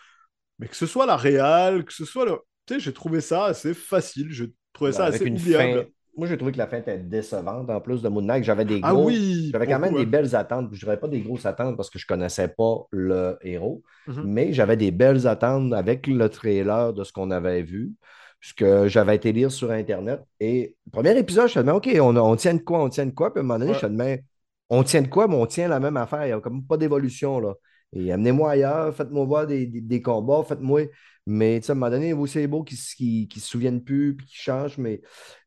[0.61, 2.39] Mais que ce soit la réal, que ce soit le
[2.79, 4.29] j'ai trouvé ça assez facile.
[4.31, 5.89] Je trouvais ça assez oubliable.
[6.17, 7.71] Moi, j'ai trouvé que la fin était décevante.
[7.71, 9.11] En plus de Moon Knight, j'avais des ah gros...
[9.11, 10.69] J'avais quand même des belles attentes.
[10.73, 14.23] Je dirais pas des grosses attentes parce que je connaissais pas le héros, mhm.
[14.27, 17.93] mais j'avais des belles attentes avec le trailer de ce qu'on avait vu
[18.41, 20.23] puisque j'avais été lire sur Internet.
[20.41, 23.07] Et le premier épisode, je me disais, OK, on, on, tient de quoi, on tient
[23.07, 23.33] de quoi?
[23.33, 24.25] Puis à un moment donné, je me disais,
[24.71, 26.25] on tient de quoi, mais on tient la même affaire.
[26.25, 27.39] Il n'y a comme pas d'évolution.
[27.39, 27.55] là.
[27.93, 30.83] Et amenez-moi ailleurs, faites-moi voir des, des, combats, faites-moi.
[31.27, 34.79] Mais à un moment donné, c'est beau qui ne se souviennent plus puis qui changent.
[34.79, 35.01] Mais.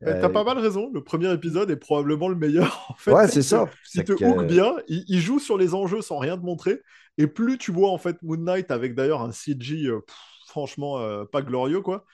[0.04, 0.22] Euh...
[0.22, 0.90] T'as pas mal raison.
[0.94, 2.86] Le premier épisode est probablement le meilleur.
[2.90, 3.12] En fait.
[3.12, 3.66] Ouais, c'est ça.
[3.96, 4.76] Il te hook bien.
[4.88, 6.82] Il, joue sur les enjeux sans rien te montrer.
[7.18, 10.02] Et plus tu vois en fait Moon Knight avec d'ailleurs un CG euh,
[10.48, 12.06] franchement euh, pas glorieux quoi.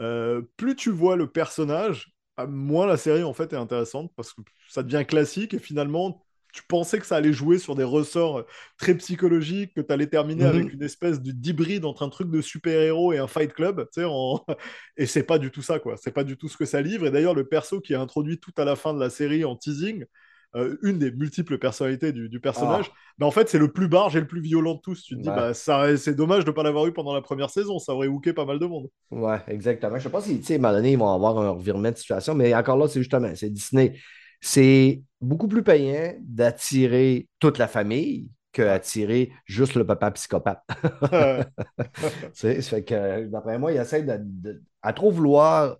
[0.00, 2.12] Euh, plus tu vois le personnage,
[2.48, 6.25] moins la série en fait est intéressante parce que ça devient classique et finalement
[6.56, 8.46] tu pensais que ça allait jouer sur des ressorts
[8.78, 10.48] très psychologiques, que tu allais terminer mhm.
[10.48, 14.06] avec une espèce d'hybride entre un truc de super-héros et un fight club, tu sais,
[14.08, 14.42] en...
[14.96, 15.96] et c'est pas du tout ça, quoi.
[15.98, 17.06] C'est pas du tout ce que ça livre.
[17.06, 19.54] Et d'ailleurs, le perso qui est introduit tout à la fin de la série en
[19.54, 20.06] teasing,
[20.54, 22.96] euh, une des multiples personnalités du, personnage, ah.
[23.18, 25.02] bah, en fait, c'est le plus barge et le plus violent de tous.
[25.02, 27.50] Tu te dis, bah, ça, c'est dommage de ne pas l'avoir eu pendant la première
[27.50, 28.88] saison, ça aurait hooké pas mal de monde.
[29.10, 29.98] Ouais, exactement.
[29.98, 31.90] Je sais pas si, tu sais, à un moment donné, ils vont avoir un revirement
[31.90, 33.98] de situation, mais encore là, c'est justement, c'est Disney.
[34.40, 40.62] C'est beaucoup plus payant d'attirer toute la famille qu'attirer juste le papa psychopathe.
[42.34, 45.76] fait que, d'après moi, il essaie de, à trop vouloir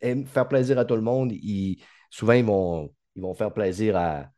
[0.00, 1.32] faire plaisir à tout le monde.
[2.10, 4.30] souvent, ils vont ils vont faire plaisir à.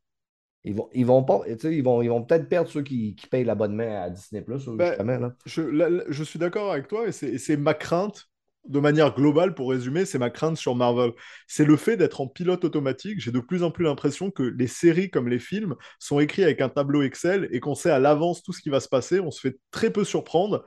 [0.64, 3.44] Ils vont, ils vont, pas, ils vont, ils vont peut-être perdre ceux qui, qui payent
[3.44, 5.18] l'abonnement à Disney Plus, ben, justement.
[5.18, 5.34] Là.
[5.44, 8.28] Je, je, suis d'accord avec toi et c'est ma crainte,
[8.68, 11.12] de manière globale, pour résumer, c'est ma crainte sur Marvel.
[11.48, 13.20] C'est le fait d'être en pilote automatique.
[13.20, 16.60] J'ai de plus en plus l'impression que les séries comme les films sont écrits avec
[16.60, 19.20] un tableau Excel et qu'on sait à l'avance tout ce qui va se passer.
[19.20, 20.64] On se fait très peu surprendre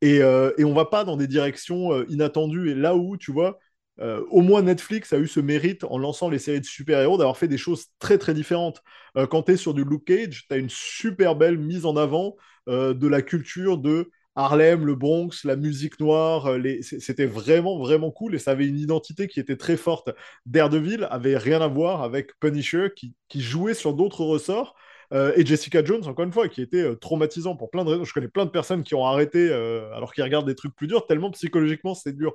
[0.00, 2.70] et, euh, et on va pas dans des directions euh, inattendues.
[2.70, 3.58] Et là où, tu vois,
[4.00, 7.36] euh, au moins Netflix a eu ce mérite en lançant les séries de super-héros d'avoir
[7.36, 8.82] fait des choses très très différentes.
[9.16, 11.96] Euh, quand tu es sur du Luke Cage, tu as une super belle mise en
[11.96, 12.36] avant
[12.66, 16.48] de la culture de Harlem, le Bronx, la musique noire.
[16.82, 20.10] C'était vraiment vraiment cool et ça avait une identité qui était très forte.
[20.46, 24.74] Daredevil avait rien à voir avec Punisher qui, jouait sur d'autres ressorts.
[25.12, 28.04] et Jessica Jones, encore une fois, qui était traumatisant pour plein de raisons.
[28.04, 31.06] Je connais plein de personnes qui ont arrêté alors qu'ils regardent des trucs plus durs,
[31.06, 32.34] tellement psychologiquement c'est dur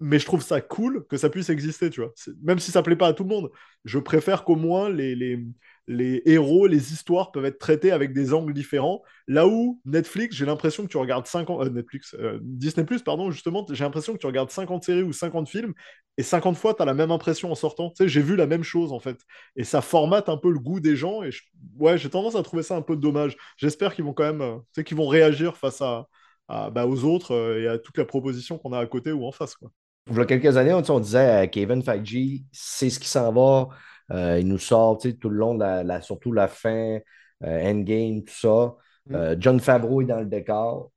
[0.00, 2.12] mais je trouve ça cool que ça puisse exister, tu vois.
[2.42, 3.50] Même si ça plaît pas à tout le monde,
[3.84, 5.44] je préfère qu'au moins les, les,
[5.86, 9.02] les, héros, les histoires peuvent être traités avec des angles différents.
[9.28, 11.66] Là où Netflix, j'ai l'impression que tu regardes 50...
[11.66, 15.48] Euh, Netflix, euh, Disney+, pardon, justement, j'ai l'impression que tu regardes 50 séries ou 50
[15.48, 15.74] films,
[16.16, 17.90] et 50 fois, tu as la même impression en sortant.
[17.90, 19.20] Tu sais, j'ai vu la même chose, en fait.
[19.56, 21.30] Et ça formate un peu le goût des gens, et
[21.78, 23.36] ouais, j'ai tendance à trouver ça un peu dommage.
[23.58, 24.42] J'espère qu'ils vont quand même...
[24.42, 26.08] Euh, tu sais, qu'ils vont réagir face à...
[26.48, 29.54] bah, aux autres et à toute la proposition qu'on a à côté ou en face.
[29.54, 29.70] Quoi
[30.10, 33.68] il y a quelques années, on, disait Kevin Feige, c'est ce qui s'en va.
[34.12, 36.98] Euh, il nous sort tout le long, de la, surtout la fin,
[37.42, 38.76] euh, Endgame, tout ça.
[39.06, 39.14] Mm.
[39.14, 40.90] Euh, John Favreau est dans le décor.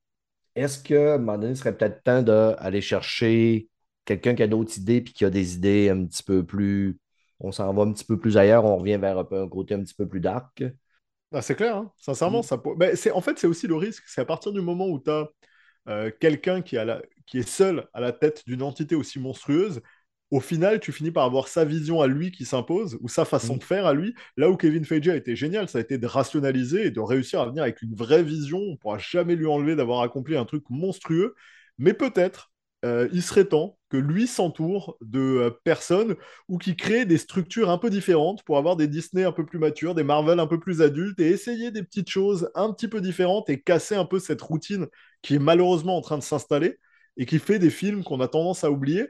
[0.56, 3.70] Est-ce que, à un moment donné, il serait peut-être temps d'aller chercher
[4.06, 7.00] quelqu'un qui a d'autres idées puis qui a des idées un petit peu plus.
[7.40, 9.94] On s'en va un petit peu plus ailleurs, on revient vers un, côté un petit
[9.94, 10.64] peu plus dark?
[11.32, 11.92] Ah, c'est clair, hein.
[11.98, 12.40] sincèrement.
[12.40, 12.44] Mm.
[12.44, 12.62] Ça...
[12.76, 14.04] Ben, en fait, c'est aussi le risque.
[14.08, 15.30] C'est à partir du moment où tu as
[15.88, 16.78] euh, quelqu'un qui,
[17.28, 19.82] qui, est seul à la tête d'une entité aussi monstrueuse,
[20.30, 23.56] au final, tu finis par avoir sa vision à lui qui s'impose, ou sa façon
[23.56, 23.60] mm.
[23.60, 24.14] de faire à lui.
[24.36, 27.40] Là où Kevin Feige a été génial, ça a été de rationaliser et de réussir
[27.40, 28.58] à venir avec une vraie vision.
[28.58, 31.34] On ne pourra jamais lui enlever d'avoir accompli un truc monstrueux,
[31.78, 32.52] mais peut-être
[32.86, 36.16] euh, il serait temps que lui s'entoure de euh, personnes
[36.48, 39.58] ou qui créent des structures un peu différentes pour avoir des Disney un peu plus
[39.58, 43.02] matures, des Marvel un peu plus adultes et essayer des petites choses un petit peu
[43.02, 44.88] différentes et casser un peu cette routine
[45.24, 46.78] qui est malheureusement en train de s'installer
[47.18, 49.10] et qui fait des films qu'on a tendance à oublier.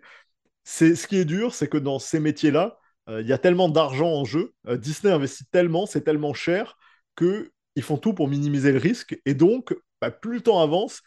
[0.63, 2.79] C'est ce qui est dur, c'est que dans ces métiers-là,
[3.09, 6.77] euh, il y a tellement d'argent en jeu, Disney investit tellement, c'est tellement cher
[7.15, 11.01] que ils font tout pour minimiser le risque et donc bah, plus le temps avance,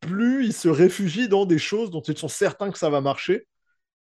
[0.00, 3.46] plus ils se réfugient dans des choses dont ils sont certains que ça va marcher.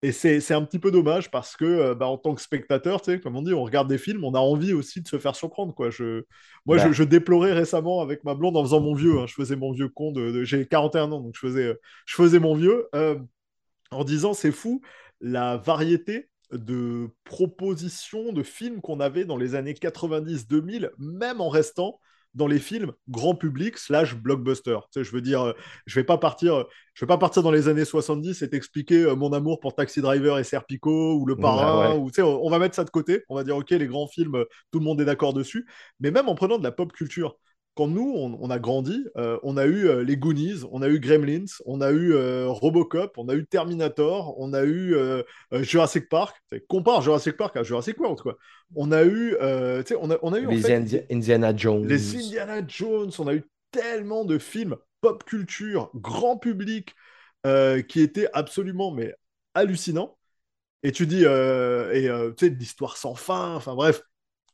[0.03, 3.11] Et c'est un petit peu dommage parce que, euh, bah, en tant que spectateur, tu
[3.11, 5.35] sais, comme on dit, on regarde des films, on a envie aussi de se faire
[5.35, 5.75] surprendre.
[5.75, 5.91] Quoi.
[5.91, 6.23] Je,
[6.65, 7.09] moi, je, bah.
[7.09, 9.19] déplorais récemment avec ma blonde en faisant mon vieux.
[9.19, 9.27] Hein.
[9.27, 10.43] je faisais mon vieux con de.
[10.43, 11.77] J'ai 41 ans, donc je faisais,
[12.07, 13.19] je faisais mon vieux euh,
[13.91, 14.81] en disant c'est fou
[15.19, 21.99] la variété de propositions de films qu'on avait dans les années 90-2000, même en restant
[22.33, 24.77] dans les films grand public slash blockbuster.
[24.91, 25.53] Tu sais, je veux dire, euh,
[25.85, 29.15] je vais pas partir, je vais pas partir dans les années 70 et t'expliquer euh,
[29.15, 31.95] mon amour pour Taxi Driver et Serpico ou Le Parrain.
[31.95, 33.23] Ou, tu sais, on, va mettre ça de côté.
[33.29, 35.67] On va dire, ok, les grands films, euh, tout le monde est d'accord dessus.
[35.99, 37.35] Mais même en prenant de la pop culture,
[37.75, 40.99] quand nous, on, a grandi, euh, on a eu euh, les Goonies, on a eu
[40.99, 44.95] Gremlins, on a eu euh, Robocop, on a eu Terminator, on a eu
[45.53, 46.35] Jurassic Park.
[46.67, 48.37] Compare Jurassic Park à Jurassic World, quoi.
[48.75, 51.87] On a eu, on a, on a eu les Indiana Jones.
[51.87, 53.11] Les Indiana Jones.
[53.19, 56.93] On a eu tellement de films pop culture, grand public,
[57.87, 59.15] qui étaient absolument mais
[59.53, 60.17] hallucinants.
[60.83, 63.55] Et tu dis, et tu sais, l'histoire sans fin.
[63.55, 64.01] Enfin bref,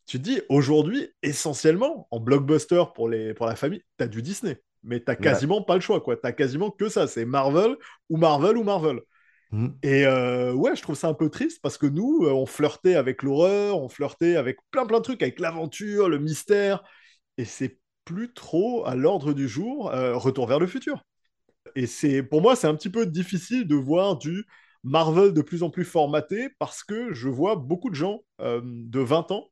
[0.07, 4.21] tu te dis, aujourd'hui, essentiellement, en blockbuster pour, les, pour la famille, tu as du
[4.21, 4.61] Disney.
[4.83, 6.15] Mais tu quasiment pas le choix, quoi.
[6.15, 7.07] Tu quasiment que ça.
[7.07, 7.75] C'est Marvel
[8.09, 9.01] ou Marvel ou Marvel.
[9.51, 9.67] Mm.
[9.83, 12.95] Et euh, ouais, je trouve ça un peu triste parce que nous, euh, on flirtait
[12.95, 16.83] avec l'horreur, on flirtait avec plein plein de trucs, avec l'aventure, le mystère.
[17.37, 21.03] Et c'est plus trop à l'ordre du jour euh, Retour vers le futur.
[21.75, 24.45] Et c'est pour moi, c'est un petit peu difficile de voir du
[24.83, 29.31] Marvel de plus en plus formaté parce que je vois beaucoup de gens de 20
[29.31, 29.49] ans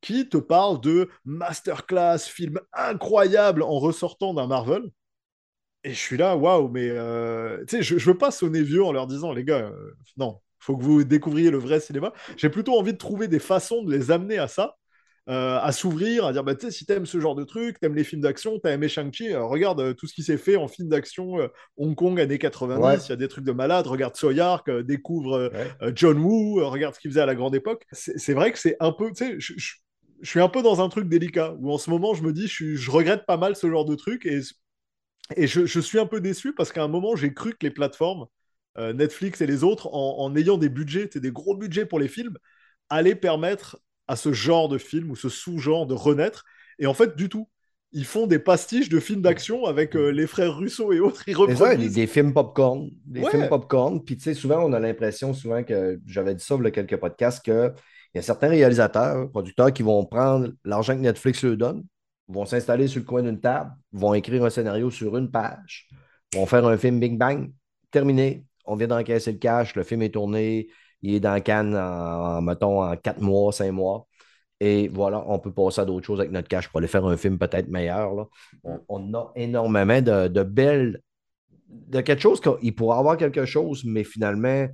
[0.00, 4.82] qui te parlent de masterclass, film incroyable en ressortant d'un Marvel.
[5.84, 8.84] Et je suis là, waouh, mais euh, tu sais, je, je veux pas sonner vieux
[8.84, 12.12] en leur disant, les gars, euh, non, faut que vous découvriez le vrai cinéma.
[12.36, 14.74] J'ai plutôt envie de trouver des façons de les amener à ça,
[15.28, 17.94] euh, à s'ouvrir, à dire, bah, tu sais, si t'aimes ce genre de truc, t'aimes
[17.94, 21.36] les films d'action, t'as aimé Shang-Chi, regarde tout ce qui s'est fait en film d'action
[21.76, 25.52] Hong Kong années 90, il y a des trucs de malade, regarde Soyark, découvre
[25.94, 27.86] John Woo, regarde ce qu'il faisait à la grande époque.
[27.92, 29.54] C'est vrai que c'est un peu, tu sais,
[30.22, 32.48] je, suis un peu dans un truc délicat, où en ce moment, je me dis,
[32.48, 34.40] je, je regrette pas mal ce genre de truc, et
[35.34, 38.26] et je, suis un peu déçu parce qu'à un moment, j'ai cru que les plateformes,
[38.78, 42.36] euh, Netflix et les autres, en, ayant des budgets, des gros budgets pour les films,
[42.90, 46.44] allaient permettre à ce genre de film ou ce sous-genre de renaître.
[46.78, 47.48] Et en fait, du tout.
[47.92, 51.22] Ils font des pastiches de films d'action avec euh, les frères Russo et autres.
[51.28, 51.94] Ils reproduisent...
[51.94, 52.90] des, films popcorn.
[53.06, 54.04] Des films popcorn.
[54.04, 56.70] Puis tu sais, souvent, on a l'impression, souvent que j'avais dit ça il y a
[56.72, 57.42] quelques podcasts,
[58.16, 61.84] qu'il y a certains réalisateurs, producteurs qui vont prendre l'argent que Netflix leur donne,
[62.28, 65.86] vont s'installer sur le coin d'une table, vont écrire un scénario sur une page,
[66.34, 67.52] vont faire un film Big Bang,
[67.90, 68.46] terminé.
[68.64, 70.68] On vient d'encaisser le cash, le film est tourné,
[71.02, 74.06] il est dans Cannes en, mettons, en quatre mois, cinq mois.
[74.60, 77.18] Et voilà, on peut passer à d'autres choses avec notre cash pour aller faire un
[77.18, 78.28] film peut-être meilleur.
[78.88, 81.02] On, a énormément de, de belles.
[81.68, 84.66] de quelque chose qu'il pourrait avoir quelque chose, mais finalement,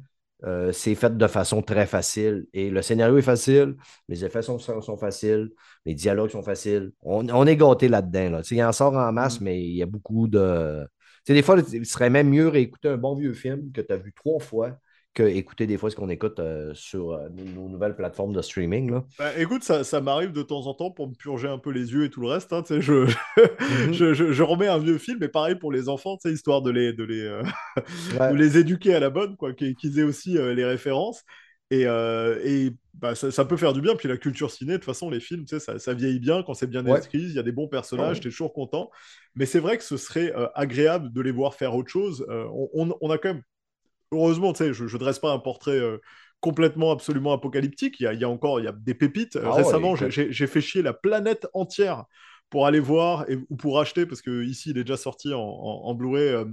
[0.45, 2.47] euh, c'est fait de façon très facile.
[2.53, 3.76] Et le scénario est facile,
[4.09, 5.51] les effets sont, sont faciles,
[5.86, 6.93] les dialogues sont faciles.
[7.03, 8.30] On, est gâté là-dedans.
[8.30, 8.43] Là.
[8.51, 9.45] Il en sort en masse, mm.
[9.45, 10.86] mais il y a beaucoup de.
[11.26, 14.12] des fois, il serait même mieux réécouter un bon vieux film que tu as vu
[14.12, 14.78] trois fois
[15.15, 18.91] que écouter des fois ce qu'on écoute euh, sur euh, nos, nouvelles plateformes de streaming.
[18.91, 19.05] Là.
[19.19, 21.93] Bah, écoute, ça, ça m'arrive de temps en temps pour me purger un peu les
[21.93, 22.53] yeux et tout le reste.
[22.53, 23.93] Hein, je, mhm.
[23.93, 27.05] je, je, remets un vieux film, et pareil pour les enfants, histoire de les, de,
[27.05, 27.43] les, euh,
[28.33, 31.23] de les éduquer à la bonne, quoi, qu'ils aient aussi les références.
[31.71, 33.95] Et, et bah, ça, ça, peut faire du bien.
[33.97, 36.67] Puis la culture ciné, de toute façon, les films, ça, ça vieillit bien quand c'est
[36.67, 37.23] bien écrit.
[37.23, 38.91] Il y a des bons personnages, tu es toujours content.
[39.35, 42.27] Mais c'est vrai que ce serait agréable de les voir faire autre chose.
[42.29, 43.43] On, on, a quand même
[44.13, 45.99] heureusement, tu sais, je ne dresse pas un portrait euh,
[46.41, 47.97] complètement, absolument apocalyptique.
[48.01, 49.39] Il y a, encore il y a des pépites.
[49.43, 52.05] Ah Récemment, j'ai fait chier la planète entière
[52.51, 55.95] pour aller voir et, ou pour acheter, parce que ici, il est déjà sorti en,
[55.95, 56.29] Blu-ray.
[56.29, 56.45] Euh,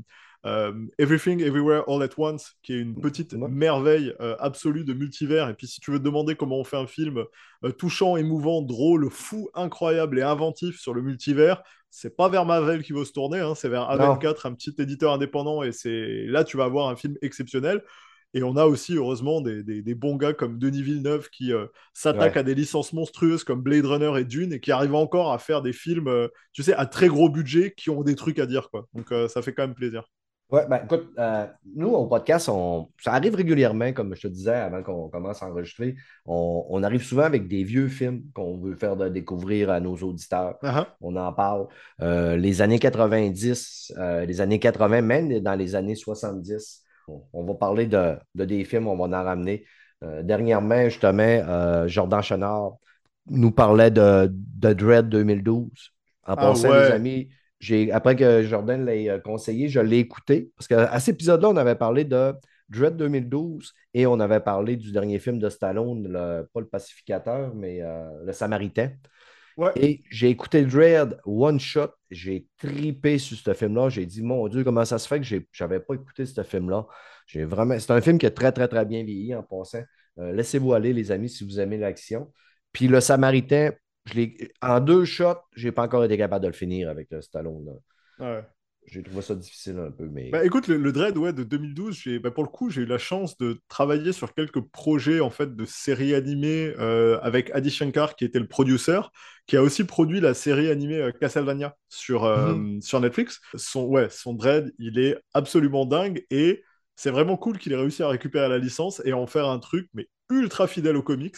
[0.46, 5.50] euh, Everything Everywhere All at Once, qui est une petite merveille absolue de multivers.
[5.50, 7.26] Et puis, si tu veux te demander comment on fait un film
[7.78, 12.96] touchant, émouvant, drôle, fou, incroyable et inventif sur le multivers, c'est pas vers Marvel qu'il
[12.96, 16.58] faut se tourner, hein, c'est vers A24, un petit éditeur indépendant, et c'est là tu
[16.58, 17.84] vas avoir un film exceptionnel.
[18.34, 22.44] Et on a aussi, heureusement, des, bons gars comme Denis Villeneuve qui euh, s'attaquent à
[22.44, 25.74] des licences monstrueuses comme Blade Runner et Dune et qui arrivent encore à faire des
[25.74, 28.86] films, euh, tu sais, à très gros budget qui ont des trucs à dire, quoi.
[28.94, 30.04] Donc euh, ça fait quand même plaisir.
[30.52, 31.46] Oui, ben écoute, euh,
[31.76, 35.48] nous, au podcast, on, ça arrive régulièrement, comme je te disais avant qu'on commence à
[35.48, 35.96] enregistrer.
[36.26, 40.58] On, arrive souvent avec des vieux films qu'on veut faire découvrir à nos auditeurs.
[40.64, 40.88] Uh-huh.
[41.02, 41.68] On en parle.
[42.02, 46.84] Euh, les années 90, euh, les années 80, même dans les années 70,
[47.32, 49.66] on, va parler de, des films, on va en ramener.
[50.24, 52.78] dernièrement, justement, Jordan Chenard
[53.30, 55.68] nous parlait de, de Dread 2012.
[56.26, 57.30] En ah passant, les amis,
[57.92, 60.52] après que Jordan l'ait euh, conseillé, je l'ai écouté.
[60.56, 62.34] Parce qu'à cet épisode-là, on avait parlé de
[62.70, 66.12] Dread 2012 et on avait parlé du dernier film de Stallone,
[66.54, 68.92] pas le pacificateur, mais euh, le Samaritain.
[69.76, 71.90] Et j'ai écouté Dread One Shot.
[72.10, 73.90] J'ai tripé sur ce film-là.
[73.90, 76.88] J'ai dit, mon Dieu, comment ça se fait que je n'avais pas écouté ce film-là?
[77.28, 77.78] J'ai vraiment...
[77.78, 79.84] C'est un film qui est très, très, très bien vieilli en passant.
[80.18, 82.32] Euh, laissez-vous aller, les amis, si vous aimez l'action.
[82.72, 83.72] Puis le Samaritain,
[84.62, 87.80] en deux shots, j'ai pas encore été capable de le finir avec le Stallone.
[88.92, 90.08] J'ai trouvé ça difficile un peu.
[90.10, 90.30] Mais...
[90.30, 93.38] Bah, écoute, le, Dread ouais, de 2012, bah, pour le coup, j'ai eu la chance
[93.38, 98.26] de travailler sur quelques projets en fait, de séries animées euh, avec Adi Shankar, qui
[98.26, 99.12] était le producteur,
[99.46, 102.82] qui a aussi produit la série animée euh, Castlevania sur, euh, mhm.
[102.82, 103.42] sur Netflix.
[103.56, 106.64] Son, ouais, son Dread, il est absolument dingue et
[106.96, 109.88] c'est vraiment cool qu'il ait réussi à récupérer la licence et en faire un truc
[109.94, 111.38] mais ultra fidèle aux comics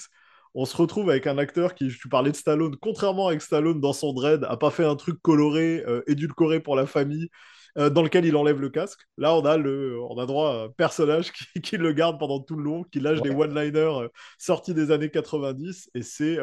[0.54, 3.93] on se retrouve avec un acteur qui, tu parlais de Stallone, contrairement avec Stallone dans
[3.93, 7.30] son Dread, a pas fait un truc coloré, euh, édulcoré pour la famille.
[7.78, 8.99] euh, dans lequel il enlève le casque.
[9.18, 12.39] Là, on a, le, on a droit à un personnage qui, qui le garde pendant
[12.41, 15.89] tout le long, qui lâche des one-liners euh, sortis des années 90.
[15.95, 16.38] Et c'est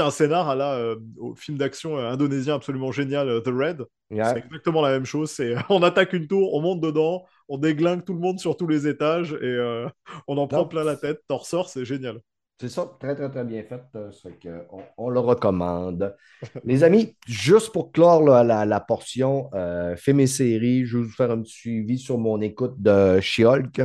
[0.00, 3.84] un scénar à la, au film d'action indonésien absolument génial, The Red.
[4.24, 5.30] C'est exactement la même chose.
[5.30, 8.66] C'est on attaque une tour, on monte dedans, on déglingue tout le monde sur tous
[8.66, 9.84] les étages et
[10.28, 11.20] on en prend plein la tête.
[11.28, 12.20] T'en ressors, c'est génial.
[12.60, 13.80] C'est ça, très, très, très bien fait.
[13.96, 14.66] Euh, que
[14.98, 16.14] on, le recommande.
[16.64, 21.30] Les amis, juste pour clore la, portion euh, film et série, je vais vous faire
[21.30, 23.80] un petit suivi sur mon écoute de She-Hulk.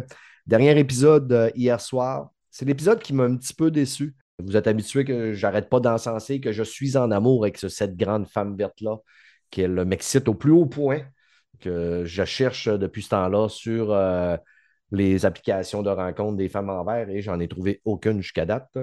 [0.46, 2.32] Dernier épisode euh, hier soir.
[2.52, 4.14] C'est l'épisode qui m'a un petit peu déçu.
[4.44, 8.28] Vous êtes habitué que j'arrête pas d'encenser, que je suis en amour avec cette grande
[8.28, 8.98] femme verte-là,
[9.52, 11.00] qu'elle m'excite au plus haut point,
[11.62, 13.94] que je cherche depuis ce temps-là sur
[14.92, 18.78] les applications de rencontre des femmes en vert et j'en ai trouvé aucune jusqu'à date.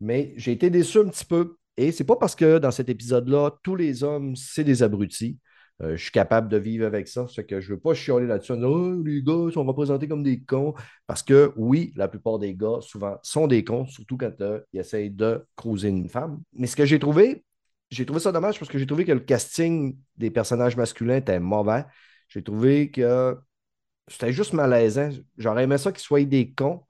[0.00, 1.56] Mais j'ai été déçu un petit peu.
[1.76, 5.38] Et c'est pas parce que dans cet épisode-là, tous les hommes, c'est des abrutis.
[5.80, 7.26] Euh, je suis capable de vivre avec ça.
[7.28, 8.52] Ce que je ne veux pas chialer là-dessus.
[8.52, 10.74] Oh, les gars sont représentés comme des cons.
[11.06, 14.80] Parce que oui, la plupart des gars, souvent, sont des cons, surtout quand euh, ils
[14.80, 16.42] essayent de cruiser une femme.
[16.52, 17.44] Mais ce que j'ai trouvé,
[17.90, 21.40] j'ai trouvé ça dommage parce que j'ai trouvé que le casting des personnages masculins était
[21.40, 21.84] mauvais.
[22.28, 23.36] J'ai trouvé que
[24.08, 25.10] c'était juste malaisant.
[25.36, 26.82] J'aurais aimé ça qu'ils soient des cons,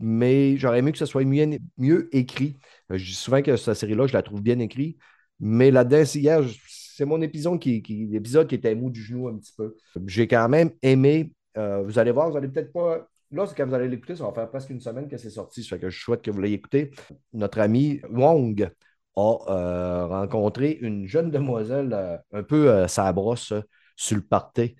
[0.00, 2.56] mais j'aurais aimé que ce soit mieux, écrit.
[2.90, 4.98] Euh, je dis souvent que cette série-là, je la trouve bien écrite,
[5.40, 9.36] mais là-dedans, hier, c'est mon épisode qui, qui, l'épisode qui était mou du genou un
[9.38, 9.76] petit peu.
[10.06, 11.32] J'ai quand même aimé.
[11.56, 13.06] Euh, vous allez voir, vous allez peut-être pas.
[13.30, 15.64] Là, quand vous allez l'écouter, ça va faire presque une semaine que c'est sorti.
[15.64, 16.92] Ça fait que je souhaite que vous l'ayez écouté.
[17.32, 18.70] Notre ami Wong
[19.16, 23.52] a euh, rencontré une jeune demoiselle un peu sa brosse
[23.96, 24.76] sur le party.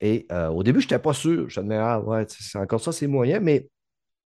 [0.00, 1.48] Et euh, au début, je n'étais pas sûr.
[1.48, 3.40] Je me disais, ah ouais, c'est encore ça, c'est moyen.
[3.40, 3.68] Mais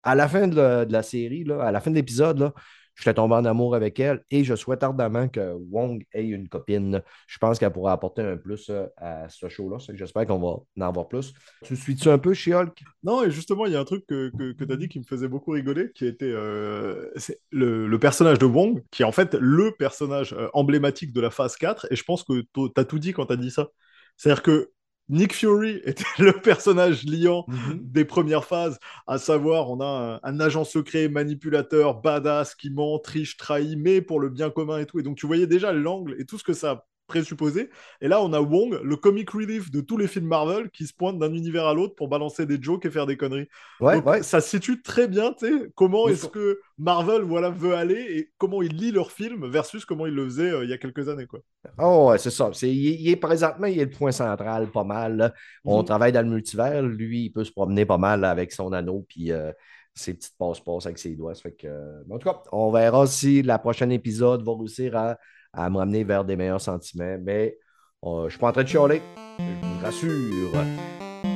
[0.03, 2.51] à la fin de la, série, là, à la fin de l'épisode,
[2.95, 6.49] je suis tombé en amour avec elle et je souhaite ardemment que Wong ait une
[6.49, 7.03] copine.
[7.27, 9.77] Je pense qu'elle pourra apporter un plus euh, à ce show-là.
[9.93, 11.33] J'espère qu'on va en avoir plus.
[11.63, 12.59] Tu suis-tu un peu chez?
[13.03, 15.03] Non, et justement, il y a un truc que, que, tu as dit qui me
[15.03, 17.11] faisait beaucoup rigoler, qui était euh,
[17.51, 21.55] le, le, personnage de Wong, qui est en fait le personnage emblématique de la phase
[21.55, 21.87] 4.
[21.91, 23.67] Et je pense que tu as tout dit quand tu as dit ça.
[24.15, 24.71] C'est-à-dire que
[25.09, 27.79] Nick Fury était le personnage liant mhm.
[27.81, 33.37] des premières phases, à savoir on a un, agent secret, manipulateur, badass, qui ment, triche,
[33.37, 34.99] trahit, mais pour le bien commun et tout.
[34.99, 37.69] Et donc tu voyais déjà l'angle et tout ce que ça présupposé.
[38.01, 40.93] Et là, on a Wong, le comic relief de tous les films Marvel, qui se
[40.93, 43.47] pointe d'un univers à l'autre pour balancer des jokes et faire des conneries.
[43.79, 44.23] Ouais, ouais.
[44.23, 48.61] Ça situe très bien, tu sais, comment est-ce que Marvel voilà, veut aller et comment
[48.61, 51.25] il lit leurs films versus comment il le faisait euh, il y a quelques années.
[51.25, 51.39] Quoi.
[51.79, 52.51] Oh, ouais, c'est ça.
[52.53, 55.33] C'est, il, est présentement, il est le point central pas mal.
[55.65, 55.85] On mhm.
[55.85, 56.83] travaille dans le multivers.
[56.83, 59.05] Lui, il peut se promener pas mal avec son anneau.
[59.07, 59.31] Puis.
[59.31, 59.51] Euh,
[59.97, 61.33] ses petites passe-passe avec ses doigts.
[61.33, 65.17] fait que, en tout cas, on verra si la prochaine épisode va réussir à
[65.57, 67.17] à me ramener vers des meilleurs sentiments.
[67.21, 67.57] Mais
[68.05, 69.01] euh, je ne suis pas en train de chialer,
[69.39, 70.51] je vous rassure.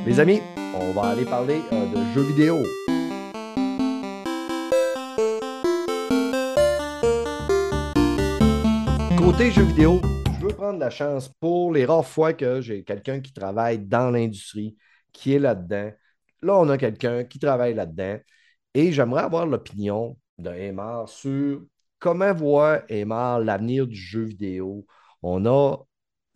[0.06, 0.42] Les amis,
[0.76, 2.58] on va aller parler euh, de jeux vidéo.
[9.18, 10.00] Côté jeux vidéo,
[10.40, 14.12] je veux prendre la chance pour les rares fois que j'ai quelqu'un qui travaille dans
[14.12, 14.78] l'industrie,
[15.12, 15.92] qui est là-dedans.
[16.44, 18.18] Là, on a quelqu'un qui travaille là-dedans.
[18.74, 21.62] Et j'aimerais avoir l'opinion de Emar sur
[22.02, 24.86] comment voit Emar l'avenir du jeu vidéo?
[25.22, 25.78] On a,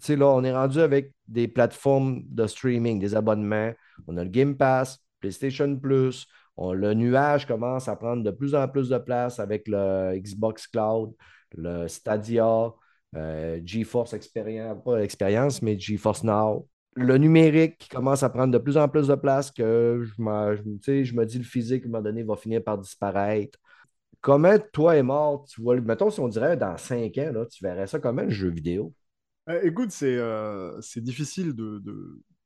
[0.01, 3.73] tu là, on est rendu avec des plateformes de streaming, des abonnements.
[4.07, 6.27] On a le Game Pass, PlayStation Plus.
[6.57, 11.13] le nuage commence à prendre de plus en plus de place avec le Xbox Cloud,
[11.57, 12.71] le Stadia,
[13.15, 16.67] euh, GeForce Experience, pas Experience, mais GeForce Now.
[16.95, 21.25] Le numérique commence à prendre de plus en plus de place que je, je me
[21.25, 23.59] dis le physique, à un moment donné, va finir par disparaître.
[24.25, 27.63] Comment toi et mort, tu vois, mettons si on dirait dans cinq ans, là, tu
[27.63, 28.91] verrais ça comme un jeu vidéo?
[29.47, 31.79] Euh, écoute, c'est euh, difficile de,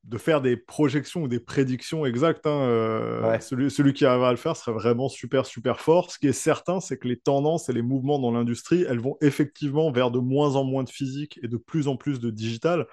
[0.03, 2.45] de, faire des projections ou des prédictions exactes.
[2.47, 6.11] Hein, euh, celui, celui, qui arrivera à le faire serait vraiment super, super fort.
[6.11, 9.15] Ce qui est certain, c'est que les tendances et les mouvements dans l'industrie, elles vont
[9.21, 12.87] effectivement vers de moins en moins de physique et de plus en plus de digital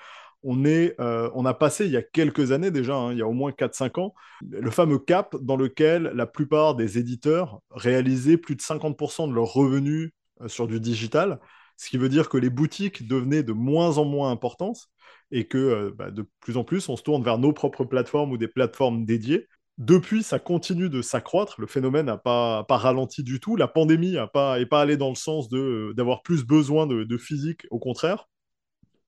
[0.49, 3.33] euh, on a passé il y a quelques années déjà, hein, il y a au
[3.33, 4.15] moins 4-5 ans,
[4.49, 9.53] le fameux cap dans lequel la plupart des éditeurs réalisaient plus de 50% de leurs
[9.53, 11.41] revenus euh, sur du digital,
[11.77, 14.89] ce qui veut dire que les boutiques devenaient de moins en moins importantes
[15.33, 18.31] et que euh, bah, de plus en plus on se tourne vers nos propres plateformes
[18.33, 19.49] ou des plateformes dédiées.
[19.79, 21.61] Depuis, ça continue de s'accroître.
[21.61, 23.57] Le phénomène n'a pas, pas, ralenti du tout.
[23.57, 27.67] La pandémie n'est pas, pas allée dans le sens d'avoir plus besoin de physique.
[27.71, 28.27] Au contraire,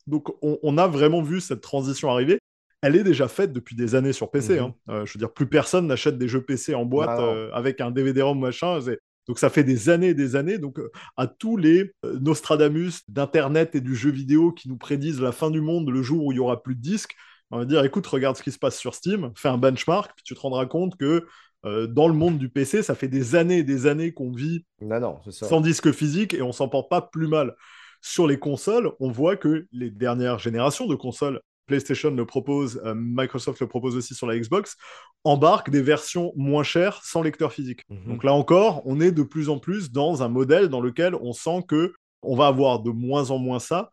[0.08, 2.38] donc on, a vraiment vu cette transition arriver.
[2.82, 4.54] Elle est déjà faite depuis des années sur PC.
[4.54, 4.60] Mhm.
[4.60, 4.74] Hein.
[4.88, 7.80] Euh, je veux dire, plus personne n'achète des jeux PC en boîte bah euh, avec
[7.80, 8.78] un DVD-ROM machin.
[9.26, 10.58] Donc ça fait des années et des années.
[10.58, 15.32] Donc euh, à tous les Nostradamus d'Internet et du jeu vidéo qui nous prédisent la
[15.32, 17.14] fin du monde le jour où il y aura plus de disques,
[17.50, 20.24] On va dire, écoute, regarde ce qui se passe sur Steam, fais un benchmark, puis
[20.24, 21.26] tu te rendras compte que
[21.66, 24.64] euh, dans le monde du PC, ça fait des années et des années qu'on vit
[25.30, 27.54] sans disque physique et on s'en porte pas plus mal.
[28.00, 32.94] Sur les consoles, on voit que les dernières générations de consoles, PlayStation le propose, euh,
[32.96, 34.76] Microsoft le propose aussi sur la Xbox,
[35.24, 37.82] embarquent des versions moins chères sans lecteur physique.
[37.90, 38.06] Mhm.
[38.06, 41.32] Donc là encore, on est de plus en plus dans un modèle dans lequel on
[41.32, 41.92] sent que
[42.22, 43.90] on va avoir de moins en moins ça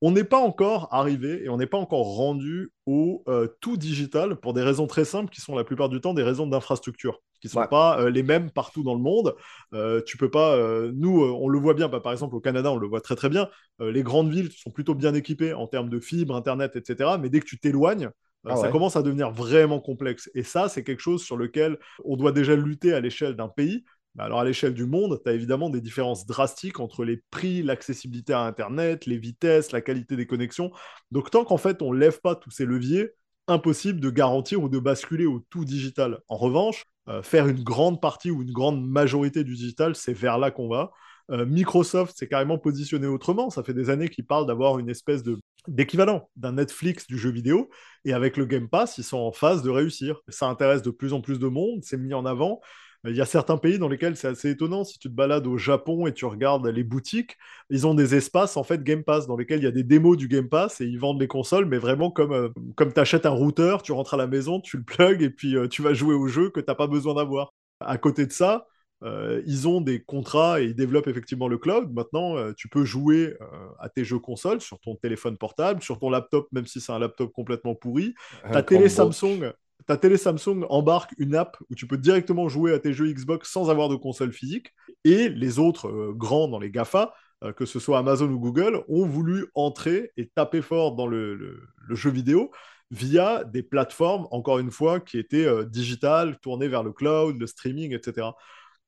[0.00, 4.36] on n'est pas encore arrivé et on n'est pas encore rendu au euh, tout digital
[4.36, 7.46] pour des raisons très simples qui sont la plupart du temps des raisons d'infrastructure qui
[7.46, 9.34] ne sont pas euh, les mêmes partout dans le monde.
[9.74, 10.56] Euh, tu peux pas,
[10.92, 13.28] nous, on le voit bien, bah, par exemple au Canada, on le voit très très
[13.28, 13.48] bien.
[13.80, 17.10] les grandes villes sont plutôt bien équipées en termes de fibres, internet, etc.
[17.20, 18.10] Mais dès que tu t'éloignes,
[18.44, 20.30] ah ça commence à devenir vraiment complexe.
[20.34, 23.84] Et ça, c'est quelque chose sur lequel on doit déjà lutter à l'échelle d'un pays
[24.18, 27.62] bah, alors à l'échelle du monde, tu as évidemment des différences drastiques entre les prix,
[27.62, 30.72] l'accessibilité à Internet, les vitesses, la qualité des connexions.
[31.12, 33.12] Donc tant qu'en fait on ne lève pas tous ces leviers,
[33.46, 36.18] impossible de garantir ou de basculer au tout digital.
[36.28, 40.38] En revanche, euh, faire une grande partie ou une grande majorité du digital, c'est vers
[40.38, 40.90] là qu'on va.
[41.30, 43.50] Euh, Microsoft s'est carrément positionné autrement.
[43.50, 47.30] Ça fait des années qu'ils parlent d'avoir une espèce de d'équivalent d'un Netflix du jeu
[47.30, 47.68] vidéo.
[48.06, 50.20] Et avec le Game Pass, ils sont en phase de réussir.
[50.28, 52.60] Ça intéresse de plus en plus de monde, c'est mis en avant.
[53.08, 54.84] Il y a certains pays dans lesquels c'est assez étonnant.
[54.84, 57.36] Si tu te balades au Japon et tu regardes les boutiques,
[57.70, 60.16] ils ont des espaces en fait Game Pass dans lesquels il y a des démos
[60.16, 63.26] du Game Pass et ils vendent les consoles, mais vraiment comme, euh, comme tu achètes
[63.26, 65.94] un routeur, tu rentres à la maison, tu le plugs et puis euh, tu vas
[65.94, 67.54] jouer au jeu que tu n'as pas besoin d'avoir.
[67.80, 68.66] À côté de ça,
[69.04, 71.92] euh, ils ont des contrats et ils développent effectivement le cloud.
[71.92, 73.36] Maintenant, tu peux jouer
[73.78, 76.98] à tes jeux consoles sur ton téléphone portable, sur ton laptop, même si c'est un
[76.98, 78.14] laptop complètement pourri.
[78.52, 79.52] Ta télé Samsung,
[79.88, 83.50] ta télé Samsung embarque une app où tu peux directement jouer à tes jeux Xbox
[83.50, 84.74] sans avoir de console physique.
[85.04, 88.84] Et les autres euh, grands dans les GAFA, euh, que ce soit Amazon ou Google,
[88.88, 92.50] ont voulu entrer et taper fort dans le, jeu vidéo
[92.90, 97.46] via des plateformes, encore une fois, qui étaient euh, digitales, tournées vers le cloud, le
[97.46, 98.26] streaming, etc.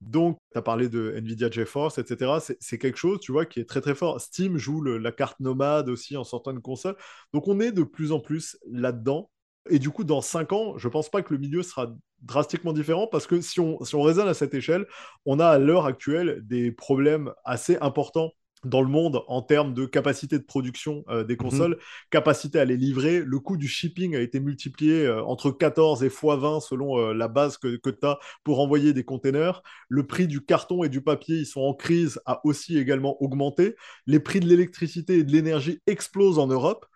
[0.03, 2.33] Donc, tu as parlé de Nvidia GeForce, etc.
[2.61, 4.21] C'est quelque chose, tu vois, qui est très très fort.
[4.21, 6.97] Steam joue la carte nomade aussi en sortant une console.
[7.33, 9.31] Donc, on est de plus en plus là-dedans.
[9.69, 11.93] Et du coup, dans 5 ans, je ne pense pas que le milieu sera
[12.23, 14.87] drastiquement différent parce que si on, si on raisonne à cette échelle,
[15.27, 18.33] on a à l'heure actuelle des problèmes assez importants
[18.65, 21.41] dans le monde en termes de capacité de production euh, des mhm.
[21.41, 21.79] consoles,
[22.11, 23.21] capacité à les livrer.
[23.21, 27.29] Le coût du shipping a été multiplié euh, entre 14 et x20 selon euh, la
[27.29, 29.63] base que, que tu as pour envoyer des containers.
[29.89, 33.77] Le prix du carton et du papier, ils sont en crise, a aussi également augmenté.
[34.07, 36.87] Les prix de l'électricité et de l'énergie explosent en Europe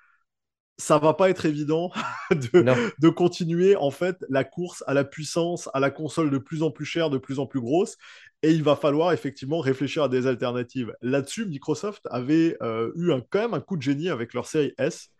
[0.76, 1.92] ça va pas être évident
[2.30, 6.70] de, continuer en fait la course à la puissance, à la console de plus en
[6.70, 7.96] plus chère, de plus en plus grosse,
[8.42, 10.94] et il va falloir effectivement réfléchir à des alternatives.
[11.00, 14.74] Là-dessus, Microsoft avait euh, eu un, quand même un coup de génie avec leur série
[14.78, 15.10] S,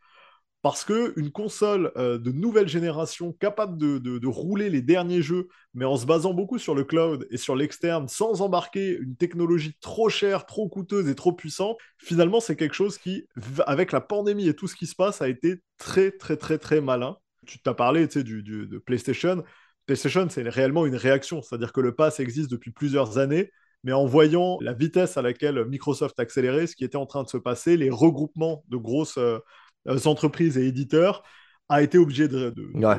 [0.65, 5.99] parce qu'une console euh, de nouvelle génération capable de, rouler les derniers jeux, mais en
[5.99, 10.47] se basant beaucoup sur le cloud et sur l'externe, sans embarquer une technologie trop chère,
[10.47, 13.27] trop coûteuse et trop puissante, finalement, c'est quelque chose qui,
[13.67, 16.81] avec la pandémie et tout ce qui se passe, a été très, très, très, très
[16.81, 17.19] malin.
[17.47, 19.45] Tu t'as parlé du, du, de PlayStation.
[19.85, 23.51] PlayStation, c'est réellement une réaction, c'est-à-dire que le pass existe depuis plusieurs années,
[23.83, 27.29] mais en voyant la vitesse à laquelle Microsoft accélérait, ce qui était en train de
[27.29, 29.41] se passer, les regroupements de grosses euh,
[29.87, 31.23] entreprises et éditeurs,
[31.69, 32.55] a été obligé de,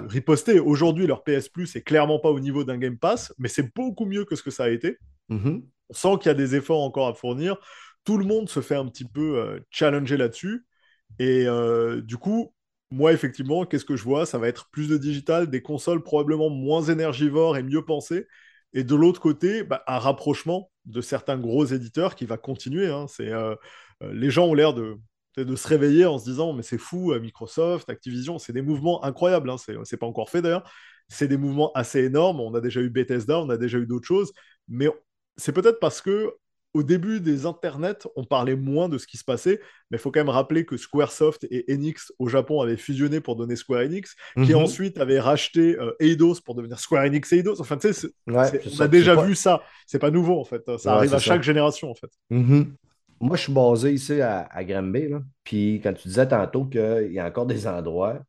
[0.07, 0.59] riposter.
[0.59, 4.05] Aujourd'hui, leur PS Plus est clairement pas au niveau d'un Game Pass, mais c'est beaucoup
[4.05, 4.97] mieux que ce que ça a été.
[5.29, 5.63] Mm-hmm.
[5.89, 7.57] On sent qu'il y a des efforts encore à fournir.
[8.05, 10.65] Tout le monde se fait un petit peu euh, challenger là-dessus.
[11.19, 12.53] Et euh, du coup,
[12.89, 14.25] moi, effectivement, qu'est-ce que je vois?
[14.25, 18.27] Ça va être plus de digital, des consoles probablement moins énergivores et mieux pensées.
[18.73, 22.87] Et de l'autre côté, bah, un rapprochement de certains gros éditeurs qui va continuer.
[22.87, 23.05] Hein.
[23.07, 23.31] C'est,
[24.01, 24.97] les gens ont l'air de
[25.39, 29.03] de se réveiller en se disant mais c'est fou, euh, Microsoft, Activision, c'est des mouvements
[29.03, 30.69] incroyables, hein, c'est pas encore fait d'ailleurs,
[31.07, 34.07] c'est des mouvements assez énormes, on a déjà eu Bethesda, on a déjà eu d'autres
[34.07, 34.31] choses,
[34.67, 34.87] mais
[35.37, 36.33] c'est peut-être parce que
[36.75, 40.11] au début des internets, on parlait moins de ce qui se passait, mais il faut
[40.11, 44.13] quand même rappeler que Squaresoft et Enix au Japon avaient fusionné pour donner Square Enix,
[44.35, 44.55] qui mhm.
[44.55, 47.61] ensuite avait racheté euh, Eidos pour devenir Square Enix Eidos.
[47.61, 48.35] Enfin, tu sais, on
[48.81, 49.63] a déjà vu ça.
[49.87, 50.63] C'est pas nouveau en fait.
[50.77, 52.11] Ça arrive à chaque génération en fait.
[52.29, 52.75] Mhm.
[53.19, 55.09] Moi, je suis basé ici à, à Granby.
[55.43, 58.19] Puis quand tu disais tantôt qu'il y a encore des endroits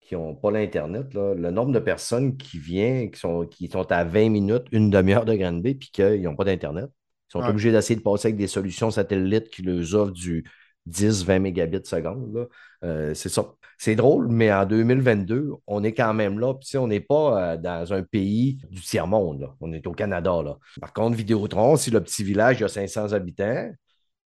[0.00, 4.04] qui n'ont pas l'Internet, le nombre de personnes qui viennent, qui sont, qui sont à
[4.04, 6.90] 20 minutes, une demi-heure de Granby, puis qu'ils n'ont pas d'Internet,
[7.28, 10.44] ils sont obligés d'essayer de passer avec des solutions satellites qui leur offrent du
[10.86, 12.48] 10-20 mégabits seconde.
[12.84, 13.54] Euh, c'est ça.
[13.78, 16.54] C'est drôle, mais en 2022, on est quand même là.
[16.54, 19.50] Puis, on n'est pas euh, dans un pays du tiers-monde.
[19.60, 20.42] On est au Canada.
[20.42, 20.58] Là.
[20.80, 23.70] Par contre, Vidéotron, si le petit village a 500 habitants,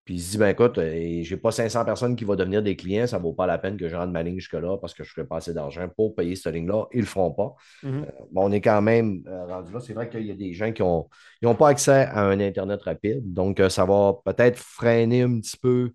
[0.05, 2.75] puis il se dit, ben écoute, euh, j'ai pas 500 personnes qui vont devenir des
[2.75, 5.09] clients, ça vaut pas la peine que je rentre ma ligne jusque-là parce que je
[5.09, 6.85] ferai pas assez d'argent pour payer cette ligne-là.
[6.93, 7.55] Ils le feront pas.
[7.85, 9.79] Euh, on est quand même euh, rendu là.
[9.79, 11.09] C'est vrai qu'il y a des gens qui n'ont
[11.43, 13.33] ont pas accès à un Internet rapide.
[13.33, 15.91] Donc, ça va peut-être freiner un petit peu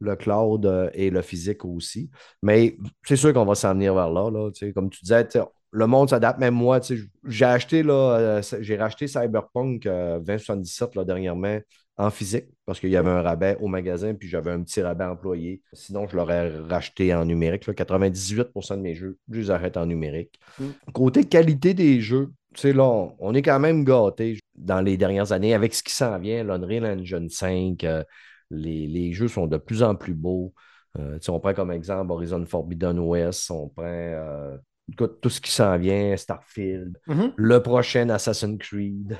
[0.00, 2.10] le cloud et le physique aussi.
[2.42, 4.30] Mais c'est sûr qu'on va s'en venir vers là.
[4.30, 5.26] là comme tu disais,
[5.70, 6.38] le monde s'adapte.
[6.38, 6.80] Même moi,
[7.24, 11.58] j'ai acheté, là, j'ai racheté Cyberpunk 2077 là, dernièrement
[11.96, 15.04] en physique parce qu'il y avait un rabais au magasin, puis j'avais un petit rabais
[15.04, 15.62] employé.
[15.72, 17.68] Sinon, je l'aurais racheté en numérique.
[17.68, 20.38] 98% de mes jeux, je les arrête en numérique.
[20.58, 20.64] Mm.
[20.92, 22.32] Côté qualité des jeux,
[22.64, 26.42] là, on est quand même gâté dans les dernières années avec ce qui s'en vient.
[26.42, 28.02] L'Unreal Engine 5, euh,
[28.50, 30.54] les, jeux sont de plus en plus beaux.
[30.98, 34.56] Euh, on prend comme exemple Horizon Forbidden West, on prend euh,
[34.96, 37.32] tout ce qui s'en vient, Starfield, mm-hmm.
[37.36, 39.18] le prochain Assassin's Creed.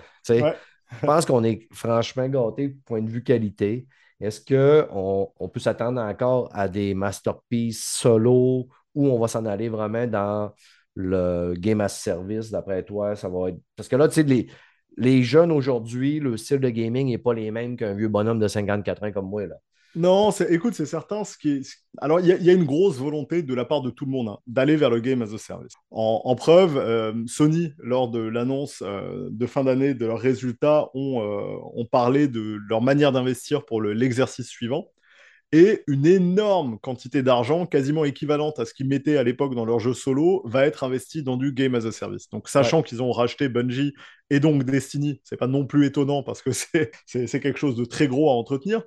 [1.01, 3.87] Je pense qu'on est franchement gâté point de vue qualité.
[4.21, 9.69] Est-ce qu'on on peut s'attendre encore à des masterpieces solo ou on va s'en aller
[9.69, 10.53] vraiment dans
[10.95, 13.17] le game as service, d'après toi?
[13.17, 13.59] Ça va être...
[13.77, 14.47] Parce que là, tu sais,
[14.97, 18.49] les, jeunes aujourd'hui, le style de gaming n'est pas les mêmes qu'un vieux bonhomme de
[18.49, 19.43] 54 ans comme moi.
[19.97, 21.25] Non, écoute, c'est certain.
[21.25, 21.63] Ce qui
[21.99, 24.39] Alors, il y, a une grosse volonté de la part de tout le monde hein,
[24.47, 25.75] d'aller vers le game as a service.
[25.91, 31.23] En, preuve, euh, Sony, lors de l'annonce euh, de fin d'année de leurs résultats, ont,
[31.23, 34.89] euh, ont, parlé de leur manière d'investir pour l'exercice suivant.
[35.53, 39.79] Et une énorme quantité d'argent, quasiment équivalente à ce qu'ils mettaient à l'époque dans leur
[39.79, 42.29] jeu solo, va être investie dans du game as a service.
[42.31, 43.95] Donc, sachant qu'ils ont racheté Bungie
[44.31, 46.51] et donc Destiny, c'est pas non plus étonnant parce que
[47.07, 48.83] c'est quelque chose de très gros à entretenir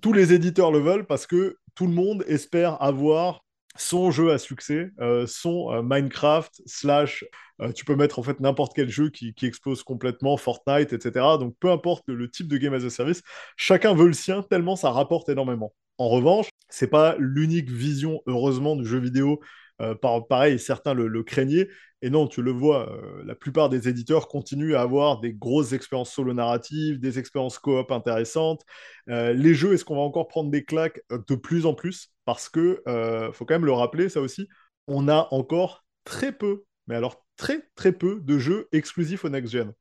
[0.00, 3.44] tous les éditeurs le veulent parce que tout le monde espère avoir
[3.78, 7.24] son jeu à succès, euh, son euh, Minecraft, slash,
[7.60, 11.24] euh, tu peux mettre en fait n'importe quel jeu qui, explose complètement, Fortnite, etc.
[11.38, 13.22] Donc peu importe le, type de game as a service,
[13.56, 15.74] chacun veut le sien tellement ça rapporte énormément.
[15.98, 19.40] En revanche, c'est pas l'unique vision, heureusement, du jeu vidéo.
[20.00, 21.68] Pareil, certains le craignaient,
[22.02, 25.72] et non, tu le vois, euh, la plupart des éditeurs continuent à avoir des grosses
[25.72, 28.62] expériences solo narratives, des expériences coop intéressantes.
[29.08, 32.12] Euh, les jeux, est-ce qu'on va encore prendre des claques euh, de plus en plus?
[32.26, 32.82] Parce que,
[33.32, 34.48] faut quand même le rappeler, ça aussi,
[34.88, 39.72] on a encore très peu, mais alors très très peu de jeux exclusifs au next-gen.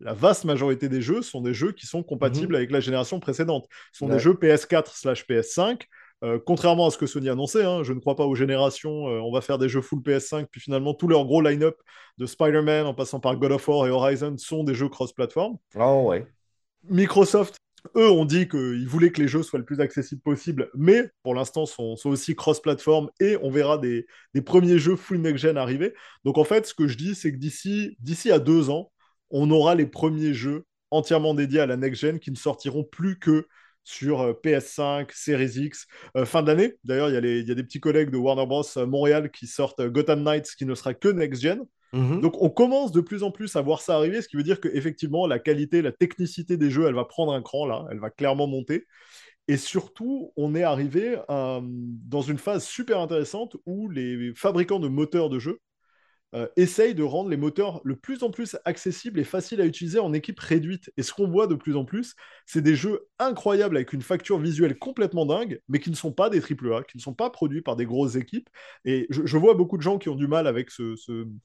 [0.00, 2.56] La vaste majorité des jeux sont des jeux qui sont compatibles mhm.
[2.56, 3.66] avec la génération précédente.
[3.92, 5.82] Ce sont des jeux PS4 slash PS5
[6.24, 9.20] euh, contrairement à ce que Sony annonçait, hein, je ne crois pas aux générations, euh,
[9.20, 11.76] on va faire des jeux full PS5, puis finalement tous leurs gros line-up
[12.16, 15.58] de Spider-Man en passant par God of War et Horizon sont des jeux cross-platform.
[15.78, 16.26] Oh ouais.
[16.88, 17.56] Microsoft,
[17.96, 21.34] eux, ont dit qu'ils voulaient que les jeux soient le plus accessibles possible, mais pour
[21.34, 24.06] l'instant sont, aussi cross-platform et on verra des,
[24.44, 25.92] premiers jeux full next-gen arriver.
[26.24, 28.90] Donc en fait, ce que je dis, c'est que d'ici, d'ici à deux ans,
[29.28, 33.46] on aura les premiers jeux entièrement dédiés à la next-gen qui ne sortiront plus que
[33.86, 36.74] sur euh, PS5, Series X, euh, fin d'année.
[36.84, 38.64] D'ailleurs, il y, a des petits collègues de Warner Bros.
[38.76, 41.62] Euh, Montréal qui sortent Gotham Knights qui ne sera que next-gen.
[41.92, 42.20] Mhm.
[42.20, 44.60] Donc on commence de plus en plus à voir ça arriver, ce qui veut dire
[44.60, 48.10] qu'effectivement, la qualité, la technicité des jeux, elle va prendre un cran là, elle va
[48.10, 48.86] clairement monter.
[49.46, 55.30] Et surtout, on est arrivé dans une phase super intéressante où les fabricants de moteurs
[55.30, 55.60] de jeux
[56.36, 59.98] euh, essaye de rendre les moteurs le plus en plus accessibles et faciles à utiliser
[59.98, 60.92] en équipe réduite.
[60.96, 62.14] Et ce qu'on voit de plus en plus,
[62.44, 66.30] c'est des jeux incroyables avec une facture visuelle complètement dingue, mais qui ne sont pas
[66.30, 68.48] des AAA, qui ne sont pas produits par des grosses équipes.
[68.84, 70.70] Et je, vois beaucoup de gens qui ont du mal avec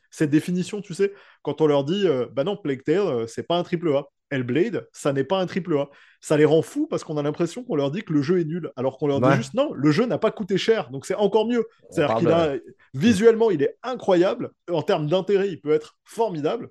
[0.09, 3.43] cette définition, tu sais, quand on leur dit, euh, bah non, Plague Tale, euh, c'est
[3.43, 4.05] pas un AAA.
[4.31, 5.89] Hellblade, ça n'est pas un triple A.
[6.19, 8.45] Ça les rend fous parce qu'on a l'impression qu'on leur dit que le jeu est
[8.45, 11.15] nul, alors qu'on leur dit juste non, le jeu n'a pas coûté cher, donc c'est
[11.15, 11.65] encore mieux.
[11.89, 12.53] C'est-à-dire qu'il a
[12.93, 14.51] visuellement, il est incroyable.
[14.69, 16.69] En termes d'intérêt, il peut être formidable.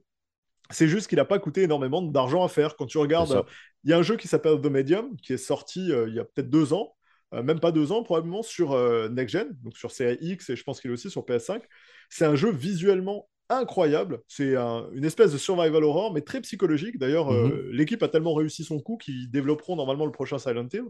[0.71, 2.77] C'est juste qu'il n'a pas coûté énormément d'argent à faire.
[2.77, 3.45] Quand tu regardes,
[3.85, 6.21] il y a un jeu qui s'appelle The Medium qui est sorti euh, il y
[6.21, 6.95] a peut-être deux ans,
[7.35, 10.57] euh, même pas deux ans probablement sur euh, Next Gen, donc sur Series X et
[10.57, 11.63] je pense qu'il est aussi sur PS5.
[12.09, 14.21] C'est un jeu visuellement incroyable.
[14.29, 16.99] C'est une espèce de survival horror, mais très psychologique.
[16.99, 17.71] D'ailleurs, euh, mhm.
[17.73, 20.85] l'équipe a tellement réussi son coup qu'ils développeront normalement le prochain Silent Hill.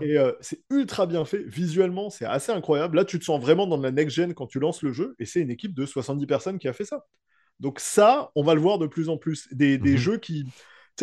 [0.00, 1.42] Et euh, c'est ultra bien fait.
[1.46, 2.96] Visuellement, c'est assez incroyable.
[2.96, 5.40] Là, tu te sens vraiment dans la next-gen quand tu lances le jeu, et c'est
[5.40, 7.04] une équipe de 70 personnes qui a fait ça.
[7.60, 9.48] Donc ça, on va le voir de plus en plus.
[9.52, 9.96] Des, des mhm.
[9.96, 10.46] jeux qui,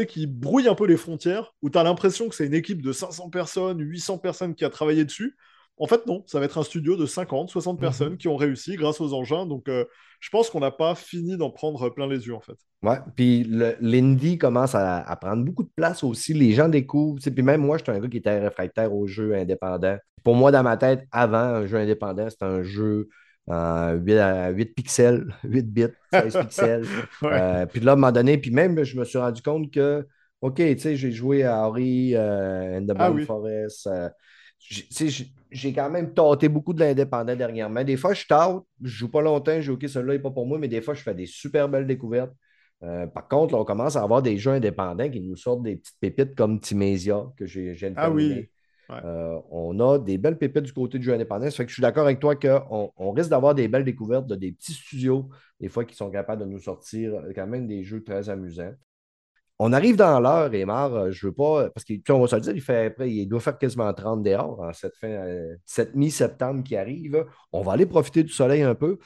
[0.07, 2.91] qui brouillent un peu les frontières, où tu as l'impression que c'est une équipe de
[2.91, 5.35] 500 personnes, 800 personnes qui a travaillé dessus.
[5.79, 7.79] En fait, non, ça va être un studio de 50, 60 mhm.
[7.79, 9.45] personnes qui ont réussi grâce aux engins.
[9.45, 9.85] Donc, euh,
[10.19, 12.57] je pense qu'on n'a pas fini d'en prendre plein les yeux, en fait.
[12.83, 13.49] Ouais, puis
[13.79, 16.33] l'indie commence à, prendre beaucoup de place aussi.
[16.33, 17.19] Les gens découvrent.
[17.21, 19.97] Puis même moi, j'étais un gars qui était réfractaire aux jeux indépendants.
[20.23, 23.07] Pour moi, dans ma tête, avant, un jeu indépendant, c'était un jeu
[23.47, 26.85] en 8, pixels, 8 bits, 16 pixels.
[27.23, 30.05] Euh, puis là, à un moment donné, puis même, je me suis rendu compte que
[30.41, 33.25] OK, tu sais, j'ai joué à Ori euh, and the Ah oui.
[33.25, 33.89] Forest.
[34.59, 37.83] J'ai quand même tâté beaucoup de l'indépendant dernièrement.
[37.83, 40.45] Des fois, je tâte, je joue pas longtemps, je dis OK, celui-là n'est pas pour
[40.45, 42.33] moi, mais des fois, je fais des super belles découvertes.
[42.83, 45.77] Euh, par contre, là, on commence à avoir des jeux indépendants qui nous sortent des
[45.77, 48.49] petites pépites comme Timesia, que j'ai viens de Ah oui.
[48.89, 48.95] Ouais.
[49.03, 51.45] Euh, on a des belles pépites du côté du jeu indépendant.
[51.45, 54.27] Ça fait que je suis d'accord avec toi qu'on on risque d'avoir des belles découvertes
[54.27, 55.29] de des petits studios,
[55.59, 58.73] des fois, qui sont capables de nous sortir euh, quand même des jeux très amusants.
[59.61, 62.55] On arrive dans l'heure, et euh, je veux pas, parce qu'on va se le dire,
[62.55, 66.63] il, fait, après, il doit faire quasiment 30 dehors en cette, fin, euh, cette mi-septembre
[66.63, 67.25] qui arrive.
[67.51, 68.97] On va aller profiter du soleil un peu.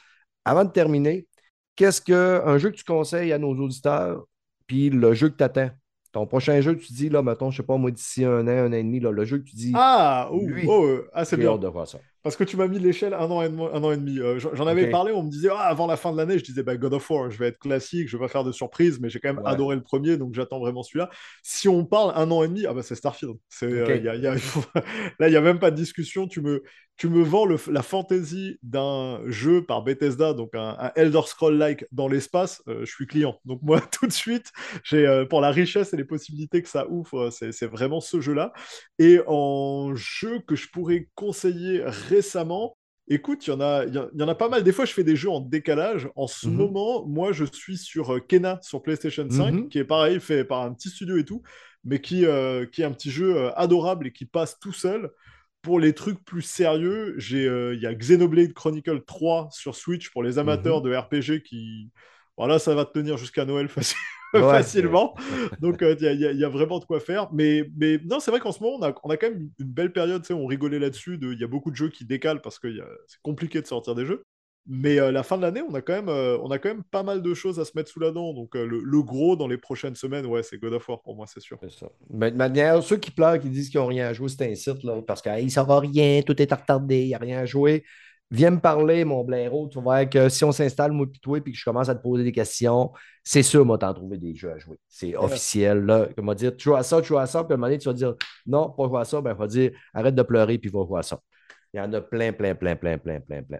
[0.44, 1.26] Avant de terminer,
[1.74, 4.26] qu'est-ce qu'un jeu que tu conseilles à nos auditeurs,
[4.68, 5.70] puis le jeu que tu attends?
[6.12, 8.68] Ton prochain jeu, tu dis, là, mettons, je sais pas, moi, d'ici un an, un
[8.68, 11.24] an et demi, là, le jeu que tu dis, Ah, ouh, Lui, oh, euh, ah,
[11.24, 11.50] c'est bien.
[11.50, 11.98] hâte de voir ça.
[12.24, 13.62] Parce que tu m'as mis l'échelle un an et demi.
[13.72, 14.18] Un an et demi.
[14.18, 16.62] Euh, j'en avais parlé, on me disait ah, avant la fin de l'année, je disais
[16.64, 19.10] bah, God of War, je vais être classique, je vais pas faire de surprise, mais
[19.10, 19.50] j'ai quand même Ouais.
[19.50, 21.10] adoré le premier, donc j'attends vraiment celui-là.
[21.42, 23.36] Si on parle un an et demi, ah bah c'est Starfield.
[23.50, 24.02] C'est, euh, Ok.
[24.04, 24.34] y a- y a-
[25.20, 26.26] Là, il n'y a même pas de discussion.
[26.26, 26.62] Tu me,
[26.96, 31.86] tu me vends le- la fantaisie d'un jeu par Bethesda, donc un, un Elder Scroll-like
[31.92, 33.38] dans l'espace, euh, je suis client.
[33.44, 34.52] Donc moi, tout de suite,
[34.84, 38.20] j'ai euh, pour la richesse et les possibilités que ça ouvre, c'est c'est vraiment ce
[38.20, 38.52] jeu-là.
[38.98, 41.82] Et en jeu que je pourrais conseiller
[42.14, 42.76] récemment,
[43.08, 44.62] écoute, il y, en a, y, en- il y en a pas mal.
[44.62, 46.08] Des fois, je fais des jeux en décalage.
[46.16, 46.54] En ce Mhm.
[46.56, 49.68] moment, moi, je suis sur euh, Kena sur PlayStation 5, Mhm.
[49.68, 51.42] qui est pareil, fait par un petit studio et tout,
[51.84, 55.10] mais qui, euh, qui est un petit jeu euh, adorable et qui passe tout seul.
[55.62, 60.10] Pour les trucs plus sérieux, j'ai, euh, il y a Xenoblade Chronicle 3 sur Switch
[60.10, 60.90] pour les amateurs Mhm.
[60.90, 61.90] de RPG qui...
[62.36, 63.96] Voilà, ça va tenir jusqu'à Noël facile-
[64.34, 65.14] Ouais, facilement.
[65.60, 67.32] Donc, euh, il y, a- il y y a vraiment de quoi faire.
[67.32, 69.66] Mais, mais non, c'est vrai qu'en ce moment, on a, on a quand même une
[69.72, 70.24] belle période.
[70.30, 71.18] On rigolait là-dessus.
[71.18, 72.68] de- Il y a beaucoup de jeux qui décalent parce que
[73.06, 74.22] c'est compliqué de sortir des jeux.
[74.66, 76.84] Mais euh, la fin de l'année, on, a quand même, euh, on a quand même
[76.84, 78.32] pas mal de choses à se mettre sous la dent.
[78.32, 81.16] Donc, euh, le, le gros dans les prochaines semaines, ouais, c'est God of War pour
[81.16, 81.58] moi, c'est sûr.
[81.60, 81.88] C'est ça.
[82.10, 84.54] Mais de manière, ceux qui pleurent, qui disent qu'ils n'ont rien à jouer, c'est un
[84.54, 87.46] site, là, parce qu'il ne saura rien, tout est retardé, il n'y a rien à
[87.46, 87.84] jouer.
[88.30, 89.68] Viens me parler, mon blaireau.
[89.68, 91.94] Tu vas voir que si on s'installe, moi et toi, puis que je commence à
[91.94, 92.90] te poser des questions,
[93.22, 94.78] c'est sûr, moi, t'en trouver des jeux à jouer.
[94.88, 95.84] C'est officiel.
[95.84, 96.08] Là.
[96.18, 97.68] On va dire, tu joues à ça, tu joues à ça, puis à un moment
[97.68, 98.14] donné, tu vas dire
[98.46, 100.98] non, pas jouer à ça, ben, il va dire arrête de pleurer, puis va jouer
[100.98, 101.20] à ça.
[101.72, 103.58] Il y en a plein, plein, plein, plein, plein, plein, plein.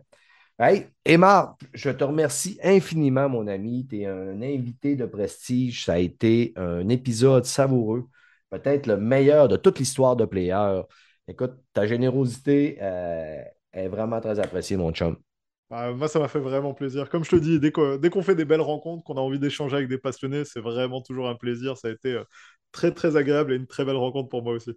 [0.59, 3.87] Hey, Emma, je te remercie infiniment, mon ami.
[3.89, 5.85] Tu es un invité de prestige.
[5.85, 8.09] Ça a été un épisode savoureux,
[8.51, 10.83] peut-être le meilleur de toute l'histoire de Player.
[11.27, 13.43] Écoute, ta générosité euh,
[13.75, 15.17] est vraiment très appréciée, mon chum.
[15.71, 17.09] Ah, moi, ça m'a fait vraiment plaisir.
[17.09, 19.89] Comme je te dis, dès qu'on fait des belles rencontres, qu'on a envie d'échanger avec
[19.89, 21.77] des passionnés, c'est vraiment toujours un plaisir.
[21.77, 22.25] Ça a été euh,
[22.71, 24.73] très, très agréable et une très belle rencontre pour moi aussi.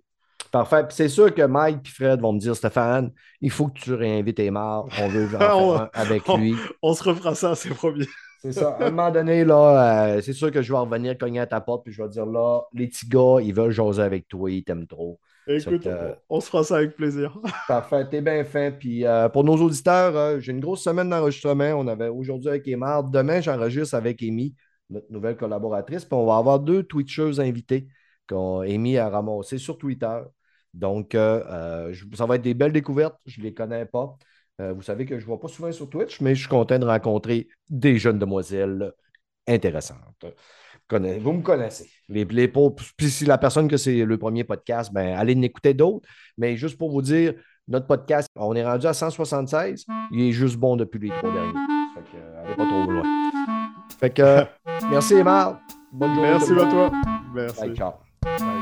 [0.52, 0.86] Parfait.
[0.88, 3.94] Puis c'est sûr que Mike et Fred vont me dire Stéphane, il faut que tu
[3.94, 4.84] réinvites Emma.
[5.00, 6.56] On veut en faire On- un avec on- lui.
[6.82, 8.08] On se refera ça, c'est promis.
[8.42, 8.78] C'est ça.
[8.80, 11.60] À un moment donné, là, euh, c'est sûr que je vais revenir cogner à ta
[11.60, 14.64] porte, puis je vais dire là, les petits gars, ils veulent jaser avec toi, ils
[14.64, 15.20] t'aiment trop.
[15.48, 17.40] Écoute, que, euh, on, se fera ça avec plaisir.
[17.68, 18.72] Parfait, t'es bien fin.
[18.72, 21.72] Puis euh, pour nos auditeurs, euh, j'ai une grosse semaine d'enregistrement.
[21.76, 23.02] On avait aujourd'hui avec Emma.
[23.02, 24.56] Demain, j'enregistre avec Amy,
[24.90, 26.06] notre nouvelle collaboratrice.
[26.06, 27.88] Puis on va avoir deux Twitchers invités
[28.28, 30.20] qu'Amy a ramassé sur Twitter.
[30.74, 33.18] Donc, euh, je- ça va être des belles découvertes.
[33.26, 34.18] Je ne les connais pas.
[34.60, 36.86] Vous savez que je ne vois pas souvent sur Twitch, mais je suis content de
[36.86, 38.92] rencontrer des jeunes demoiselles
[39.48, 40.26] intéressantes.
[40.90, 41.90] Vous me connaissez.
[42.10, 46.08] Les, puis si la personne que c'est le premier podcast, ben, allez en écouter d'autres.
[46.38, 47.34] Mais juste pour vous dire,
[47.68, 49.86] notre podcast, on est rendu à 176.
[50.12, 51.54] Il est juste bon depuis les trois derniers.
[51.94, 53.04] Fait que, euh, allez pas trop loin.
[54.00, 54.44] Fait que,
[54.90, 55.60] merci Emma.
[55.92, 56.30] Bonne journée.
[56.32, 56.92] Merci à toi.
[57.34, 57.62] Merci.
[57.62, 58.57] Bye, ciao.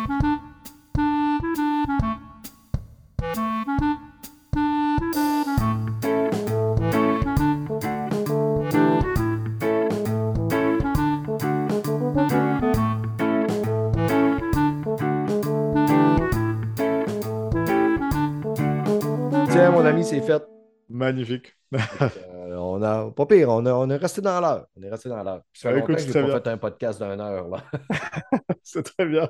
[20.06, 20.44] C'est fait.
[20.90, 21.56] Magnifique.
[21.74, 24.68] Euh, on a, pas pire, on, a- on est resté dans l'heure.
[24.78, 25.42] On est resté dans l'heure.
[25.54, 27.50] Ça fait écoute, que pas fait un podcast d'une heure.
[27.50, 27.64] Là.
[28.64, 29.30] C'est très bien.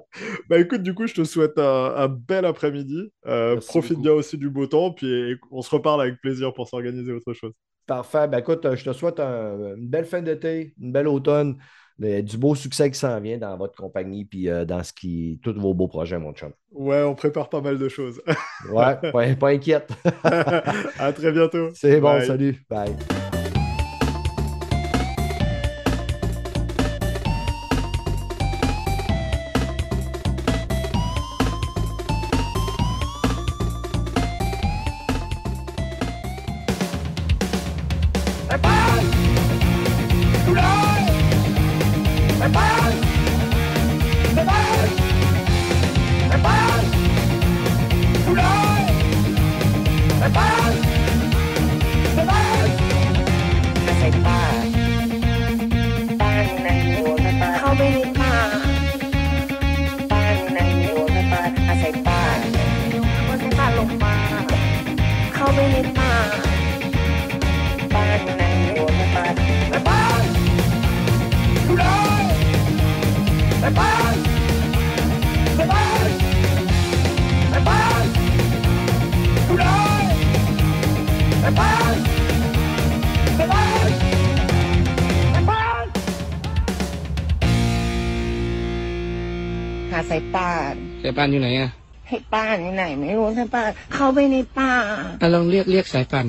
[0.49, 3.11] Bah écoute, du coup, je te souhaite un, un bel après-midi.
[3.25, 4.01] Euh, profite beaucoup.
[4.03, 7.53] bien aussi du beau temps, puis on se reparle avec plaisir pour s'organiser autre chose.
[7.87, 8.27] Parfait.
[8.27, 11.57] Ben, écoute, euh, je te souhaite un- une belle fin d'été, une belle automne,
[11.99, 15.53] du beau succès qui s'en vient dans votre compagnie puis euh, dans ce qui, tous
[15.59, 16.51] vos beaux projets, mon chum.
[16.71, 18.21] Ouais, on prépare pas mal de choses.
[18.69, 19.89] Ouais, pas, pas inquiète.
[20.23, 21.69] à très bientôt.
[21.73, 22.27] C'est bon, Bye.
[22.27, 22.65] salut.
[22.69, 22.95] Bye.
[91.25, 91.69] ายป่านอยู่ไหนอะ
[92.09, 94.71] ให้ป้านอยู่ไหน ไม่รู้สายป่านเข้าไปในป่า
[95.21, 96.27] อะลองเรียกเรียกสายป่าน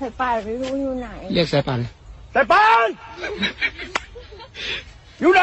[0.00, 1.80] สายป่านไม่รู้อยู่ไหน เรียกสายป่าน
[2.34, 2.88] สายป่าน
[5.20, 5.42] อยู่ไหน